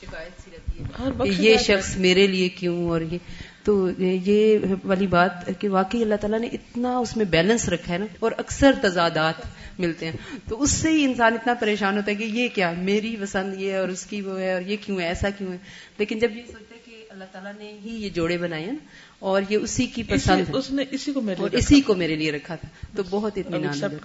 شکایت 0.00 0.44
سی 0.44 0.50
رہتی 0.52 0.82
ہے۔ 0.82 1.42
یہ 1.42 1.58
شخص 1.58 1.96
میرے 1.96 2.26
لیے 2.26 2.48
کیوں 2.48 2.88
اور 2.88 3.00
یہ 3.00 3.18
تو 3.64 3.88
یہ 3.98 4.58
والی 4.84 5.06
بات 5.06 5.50
کہ 5.60 5.68
واقعی 5.68 6.02
اللہ 6.02 6.14
تعالیٰ 6.14 6.40
نے 6.40 6.46
اتنا 6.46 6.98
اس 6.98 7.16
میں 7.16 7.24
بیلنس 7.24 7.68
رکھا 7.68 7.92
ہے 7.92 7.98
نا 7.98 8.06
اور 8.20 8.32
اکثر 8.38 8.74
تضادات 8.82 9.34
ملتے 9.78 10.06
ہیں۔ 10.06 10.12
تو 10.48 10.62
اس 10.62 10.70
سے 10.70 10.90
ہی 10.90 11.04
انسان 11.04 11.32
اتنا 11.32 11.54
پریشان 11.54 11.96
ہوتا 11.96 12.10
ہے 12.10 12.16
کہ 12.16 12.24
یہ 12.24 12.48
کیا 12.54 12.72
میری 12.78 13.16
پسند 13.20 13.60
یہ 13.60 13.70
ہے 13.72 13.76
اور 13.76 13.88
اس 13.88 14.06
کی 14.06 14.20
وہ 14.20 14.40
ہے 14.40 14.52
اور 14.52 14.62
یہ 14.62 14.76
کیوں 14.80 15.00
ہے 15.00 15.06
ایسا 15.06 15.30
کیوں 15.30 15.52
ہے؟ 15.52 15.58
لیکن 15.98 16.18
جب 16.18 16.36
یہ 16.36 16.42
سوچتے 16.46 16.74
کہ 16.84 17.04
اللہ 17.10 17.24
تعالیٰ 17.32 17.52
نے 17.58 17.78
ہی 17.84 18.04
یہ 18.04 18.10
جوڑے 18.10 18.38
بنائے 18.38 18.64
ہیں 18.64 18.76
اور 19.18 19.42
یہ 19.48 19.56
اسی 19.56 19.86
کی 19.86 20.02
پسند 20.02 20.44
اس 20.52 20.70
نے 20.70 20.84
اسی 20.90 21.12
کو 21.12 21.20
میرے 21.20 21.42
اور 21.42 21.50
اسی 21.52 21.80
کو 21.80 21.94
میرے 21.94 22.14
لیے 22.16 22.32
رکھا 22.32 22.54
تھا۔ 22.54 22.68
تو 22.96 23.02
بہت 23.10 23.38
اطمینان 23.38 23.96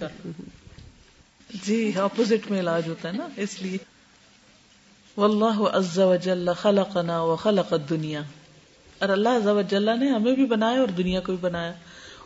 جی 1.64 1.92
اپوزٹ 1.94 2.50
میں 2.50 2.60
علاج 2.60 2.88
ہوتا 2.88 3.08
ہے 3.08 3.16
نا 3.16 3.28
اس 3.36 3.62
لیے۔ 3.62 3.78
واللہ 5.16 5.60
عز 5.72 5.98
وجل 5.98 6.48
خلقنا 6.56 7.22
وخلق 7.22 7.72
الدنیا۔ 7.72 8.22
اور 9.00 9.08
اللہ 9.08 9.28
عز 9.28 9.46
وجل 9.46 9.98
نے 9.98 10.10
ہمیں 10.10 10.32
بھی 10.32 10.46
بنایا 10.46 10.80
اور 10.80 10.88
دنیا 10.88 11.20
کو 11.20 11.32
بھی 11.32 11.38
بنایا۔ 11.40 11.72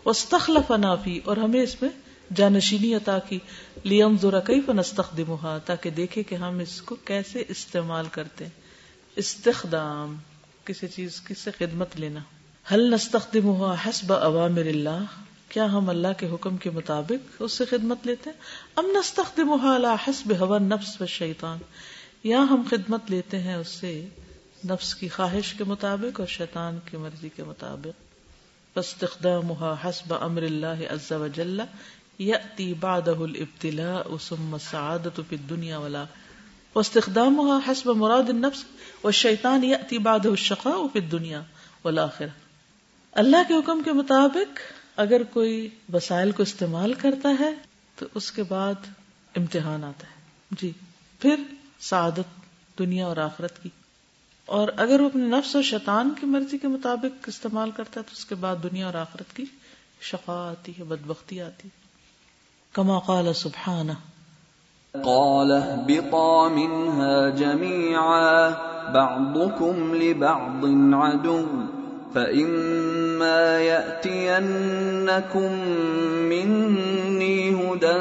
واستخلفنا 0.05 0.95
فی 0.95 1.21
اور 1.25 1.37
ہمیں 1.37 1.63
اس 1.63 1.83
میں 1.83 1.91
جانشینی 2.37 2.95
عطا 2.95 3.19
کی۔ 3.19 3.39
لیم 3.85 4.17
ذرا 4.23 4.41
کئی 4.41 4.61
فنستخدمها 4.61 5.59
تاکہ 5.65 5.91
دیکھے 5.91 6.23
کہ 6.23 6.35
ہم 6.35 6.59
اس 6.59 6.83
کو 6.83 6.95
کیسے 6.95 7.45
استعمال 7.49 8.07
کرتے 8.11 8.47
استخدام، 9.17 10.17
کسی 10.65 10.89
چیز 10.89 11.21
کس 11.25 11.39
سے 11.39 11.51
خدمت 11.59 11.89
لینا۔ 11.97 12.21
حل 12.73 12.91
نستخدمها 12.91 13.75
حسب 13.87 14.13
اوامر 14.13 14.61
اللہ 14.61 15.05
کیا 15.49 15.65
ہم 15.65 15.91
اللہ 15.91 16.09
کے 16.19 16.29
حکم 16.29 16.57
کے 16.57 16.71
مطابق 16.71 17.37
اس 17.39 17.53
سے 17.53 17.65
خدمت 17.65 18.07
لیتے 18.07 18.31
ہیں؟ 18.31 18.37
ام 18.77 18.87
نستخدمها 18.87 19.77
على 19.77 19.89
حسب 20.09 20.47
هوى 20.47 20.57
النفس 20.57 21.01
والشیطان 21.01 21.59
یا 22.25 22.39
ہم 22.39 22.63
خدمت 22.71 23.11
لیتے 23.11 23.39
ہیں 23.39 23.55
اس 23.55 23.69
سے 23.69 24.07
نفس 24.65 24.95
کی 24.95 25.09
خواہش 25.09 25.55
کے 25.55 25.65
مطابق 25.65 26.21
اور 26.21 26.29
شیطان 26.29 26.79
کی 26.91 26.97
مرضی 26.97 27.29
کے 27.37 27.45
مطابق۔ 27.45 28.03
فاستخدامها 28.75 29.75
حسب 29.85 30.15
امر 30.15 30.43
اللہ 30.43 30.91
عز 30.91 31.13
وجل 31.13 31.61
یأتی 32.19 32.75
بعده 32.75 33.23
الابتلاء 33.23 34.03
ثم 34.21 34.55
السعادة 34.55 35.23
في 35.29 35.37
الدنيا 35.37 35.79
ولا۔ 35.79 36.05
واستخدامها 36.75 37.59
حسب 37.69 37.91
مراد 37.91 38.29
النفس، 38.29 38.65
والشیطان 39.05 39.65
یأتی 39.65 39.99
بعده 39.99 40.31
الشقاء 40.31 40.87
في 40.93 40.99
الدنيا 40.99 41.43
والآخرة 41.85 42.29
اللہ 43.13 43.37
کے 43.49 43.55
حکم 43.55 43.83
کے 43.83 43.93
مطابق 43.93 44.59
اگر 44.97 45.23
کوئی 45.23 45.69
وسائل 45.93 46.31
کو 46.31 46.43
استعمال 46.43 46.95
کرتا 46.95 47.35
ہے، 47.41 47.55
تو 47.97 48.07
اس 48.15 48.33
کے 48.33 48.43
بعد 48.43 48.75
امتحان 49.37 49.85
آتا 49.85 50.07
ہے۔ 50.07 50.23
جی 50.51 50.73
پھر 51.19 51.37
سعادت 51.81 52.41
دنیا 52.79 53.07
اور 53.07 53.17
آخرت 53.17 53.63
کی۔ 53.63 53.69
اور 54.47 54.69
اگر 54.77 55.01
وہ 55.01 55.07
اپنے 55.07 55.27
نفس 55.27 55.57
اور 55.57 55.63
شیطان 55.63 56.13
کی 56.21 56.27
مرضی 56.27 56.59
کے 56.59 56.69
مطابق 56.69 57.25
استعمال 57.27 57.71
کرتا 57.71 58.01
ہے 58.01 58.05
تو 58.07 58.13
اس 58.13 58.25
کے 58.25 58.35
بعد 58.35 58.57
دنیا 58.63 58.87
اور 58.87 58.95
آخرت 58.95 59.37
کی 59.37 59.45
شفا 60.01 60.51
آتی 60.51 60.73
ہے، 60.79 60.85
بدبختی 60.85 61.41
آتی 61.41 61.69
ہے۔ 61.69 61.85
كما 62.73 62.99
قال 62.99 63.33
سبحانه 63.33 63.93
قال 65.05 65.53
اهبطا 65.53 66.49
منها 66.49 67.37
جميعا، 67.37 68.51
بعضكم 68.93 69.95
لبعض 69.95 70.65
عدو، 70.95 71.47
فإما 72.13 73.59
يأتينكم 73.59 74.39
مني 76.29 77.51
هدى، 77.51 77.99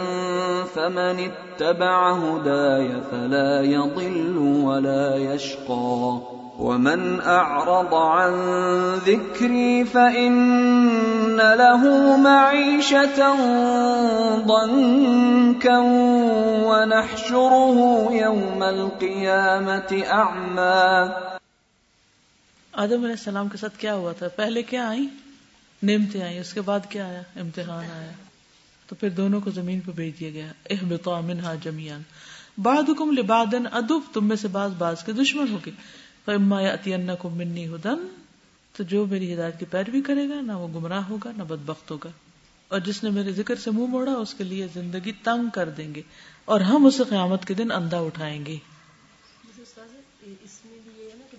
فمن 0.73 1.19
اتبع 1.19 2.11
هداي 2.11 2.87
فلا 3.09 3.61
يضل 3.61 4.37
ولا 4.37 5.15
يشقى۔ 5.15 6.32
ومن 6.63 7.21
أعرض 7.25 7.93
عن 7.93 8.33
ذكري 9.05 9.83
فإن 9.83 11.37
له 11.37 11.83
معيشة 12.17 13.21
ضنكا 14.47 15.77
ونحشره 16.63 17.79
يوم 18.11 18.63
القيامة 18.63 19.95
أعمى۔ 20.09 21.11
آدم 22.71 23.03
علیہ 23.03 23.09
السلام 23.09 23.47
کے 23.47 23.57
ساتھ 23.57 23.77
کیا 23.77 23.95
ہوا 23.95 24.11
تھا؟ 24.11 24.27
پہلے 24.27 24.63
کیا 24.63 24.89
آئی 24.89 25.07
نعمتیں 25.83 26.21
آئی 26.21 26.39
اس 26.39 26.53
کے 26.53 26.61
بعد 26.61 26.79
کیا 26.89 27.05
آیا؟ 27.05 27.21
امتحان 27.35 27.85
آیا۔ 27.95 28.11
تو 28.87 28.95
پھر 28.95 29.09
دونوں 29.09 29.41
کو 29.41 29.51
زمین 29.51 29.79
پہ 29.79 29.91
بھیج 29.91 30.19
دیا 30.19 30.29
گیا۔ 30.29 30.47
احبطا 30.69 31.19
منہا 31.19 31.55
جمیان 31.63 32.01
بعدکم 32.57 33.11
لبعدن 33.11 33.63
ادب 33.71 33.99
تم 34.13 34.27
میں 34.27 34.35
سے 34.35 34.47
بعض 34.47 34.71
بعض 34.77 35.03
کے 35.03 35.11
دشمن 35.11 35.45
ہوگے 35.51 35.71
فاما 36.25 36.61
یاتینکم 36.61 37.37
منی 37.37 37.67
ہدن 37.67 38.07
تو 38.77 38.83
جو 38.83 39.05
میری 39.05 39.33
ہدایت 39.33 39.59
کی 39.59 39.65
پیروی 39.65 40.01
کرے 40.01 40.29
گا، 40.29 40.41
نہ 40.41 40.51
وہ 40.51 40.67
گمراہ 40.67 41.03
ہوگا، 41.09 41.31
نہ 41.37 41.43
بدبخت 41.43 41.91
ہوگا۔ 41.91 42.09
اور 42.67 42.79
جس 42.79 43.03
نے 43.03 43.09
میرے 43.09 43.31
ذکر 43.31 43.55
سے 43.55 43.71
منہ 43.71 43.85
موڑا، 43.85 44.13
اس 44.13 44.33
کے 44.33 44.43
لیے 44.43 44.67
زندگی 44.73 45.11
تنگ 45.23 45.49
کر 45.53 45.69
دیں 45.69 45.95
گے۔ 45.95 46.01
اور 46.45 46.61
ہم 46.61 46.85
اسے 46.85 47.03
قیامت 47.09 47.45
کے 47.45 47.53
دن 47.53 47.71
اندھا 47.71 47.99
اٹھائیں 47.99 48.45
گے۔ 48.45 48.55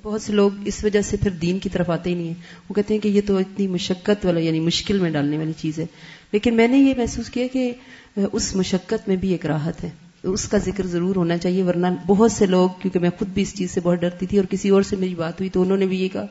بہت 0.03 0.23
سے 0.23 0.33
لوگ 0.33 0.51
اس 0.65 0.85
وجہ 0.85 1.03
سے 1.03 1.17
پھر 1.17 1.31
دین 1.31 1.59
کی 1.59 1.69
طرف 1.69 1.91
آتے 1.91 2.11
ہی 2.11 2.15
نہیں 2.15 2.27
ہیں۔ 2.27 2.43
وہ 2.69 2.75
کہتے 2.75 2.95
ہیں 2.95 3.01
کہ 3.01 3.09
یہ 3.09 3.21
تو 3.27 3.37
اتنی 3.37 3.67
مشقت 3.67 4.27
والا 4.27 4.41
یعنی 4.41 4.61
مشکل 4.61 4.99
میں 4.99 5.11
ڈالنے 5.11 5.39
والی 5.39 5.53
چیز 5.53 5.79
ہے۔ 5.79 5.87
لیکن 6.33 6.55
میں 6.55 6.69
نے 6.69 6.77
یہ 6.77 6.95
محسوس 6.97 7.31
کیا 7.31 7.47
کہ 7.53 7.73
اس 8.33 8.57
مشقت 8.57 9.09
میں 9.09 9.17
بھی 9.17 9.33
ایک 9.33 9.47
راحت 9.47 9.85
ہے۔ 9.85 9.91
اس 10.33 10.49
کا 10.49 10.59
ذکر 10.59 10.87
ضرور 10.87 11.17
ہونا 11.17 11.39
چاہیے، 11.39 11.63
ورنہ 11.63 11.87
بہت 12.07 12.33
سے 12.33 12.47
لوگ، 12.47 12.71
کیونکہ 12.83 12.99
میں 12.99 13.11
خود 13.19 13.29
بھی 13.29 13.43
اس 13.43 13.55
چیز 13.55 13.71
سے 13.71 13.81
بہت 13.81 13.99
ڈرتی 13.99 14.27
تھی 14.27 14.39
اور 14.39 14.47
کسی 14.47 14.69
اور 14.69 14.83
سے 14.83 14.97
میری 14.97 15.15
بات 15.15 15.41
ہوئی 15.41 15.51
تو 15.51 15.63
انہوں 15.63 15.77
نے 15.77 15.87
بھی 15.87 16.03
یہ 16.03 16.09
کہا 16.09 16.27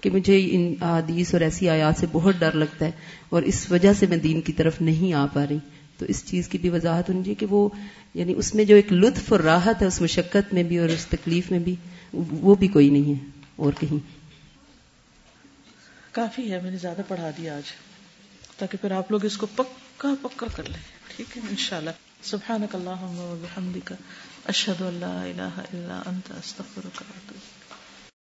کہ 0.00 0.10
مجھے 0.10 0.48
ان 0.50 0.74
حدیث 0.82 1.32
اور 1.32 1.40
ایسی 1.40 1.68
آیات 1.68 1.94
سے 2.00 2.06
بہت 2.12 2.34
ڈر 2.38 2.52
لگتا 2.52 2.86
ہے 2.86 2.90
اور 3.28 3.42
اس 3.42 3.70
وجہ 3.70 3.92
سے 3.92 4.06
میں 4.06 4.16
دین 4.16 4.40
کی 4.40 4.52
طرف 4.52 4.80
نہیں 4.80 5.12
آ 5.12 5.26
پا 5.26 5.44
رہی۔ 5.50 5.58
تو 5.98 6.04
اس 6.08 6.24
چیز 6.24 6.48
کی 6.48 6.58
بھی 6.58 6.68
وضاحت 6.68 7.08
ہونی 7.08 7.22
چاہیے 7.22 7.34
کہ 7.34 7.46
وہ 7.46 7.68
یعنی 8.14 8.34
اس 8.36 8.54
میں 8.54 8.64
جو 8.64 8.76
ایک 8.76 8.92
لطف 8.92 9.32
اور 9.32 9.40
راحت 9.40 9.82
ہے، 9.82 9.86
اس 9.86 10.00
مشقت 10.00 10.54
میں 10.54 10.62
بھی 10.62 10.78
اور 10.78 10.88
اس 10.88 11.06
تکلیف 11.06 11.50
میں 11.50 11.58
بھی، 11.58 11.74
وہ 12.30 12.54
بھی 12.54 12.68
کوئی 12.68 12.90
نہیں 12.90 13.14
ہے 13.14 13.26
اور 13.56 13.72
کہیں۔ 13.80 13.98
کافی 16.12 16.52
ہے، 16.52 16.60
میں 16.62 16.70
نے 16.70 16.76
زیادہ 16.76 17.00
پڑھا 17.08 17.30
دیا 17.38 17.56
آج، 17.56 17.62
تاکہ 18.58 18.78
پھر 18.80 18.90
آپ 18.90 19.10
لوگ 19.10 19.24
اس 19.24 19.36
کو 19.36 19.46
پکا 19.46 20.14
پکا 20.22 20.46
کر 20.56 20.62
لیں۔ 20.62 20.80
ٹھیک 21.16 21.36
ہے، 21.36 21.42
انشاءاللہ۔ 21.50 22.11
سبحانك 22.22 22.74
اللهم 22.74 23.18
وبحمدك 23.18 23.98
اشهد 24.46 24.82
ان 24.82 25.00
لا 25.00 25.16
اله 25.30 25.54
الا 25.74 26.08
انت 26.08 26.30
استغفرك 26.30 26.96
واتوب 27.02 27.42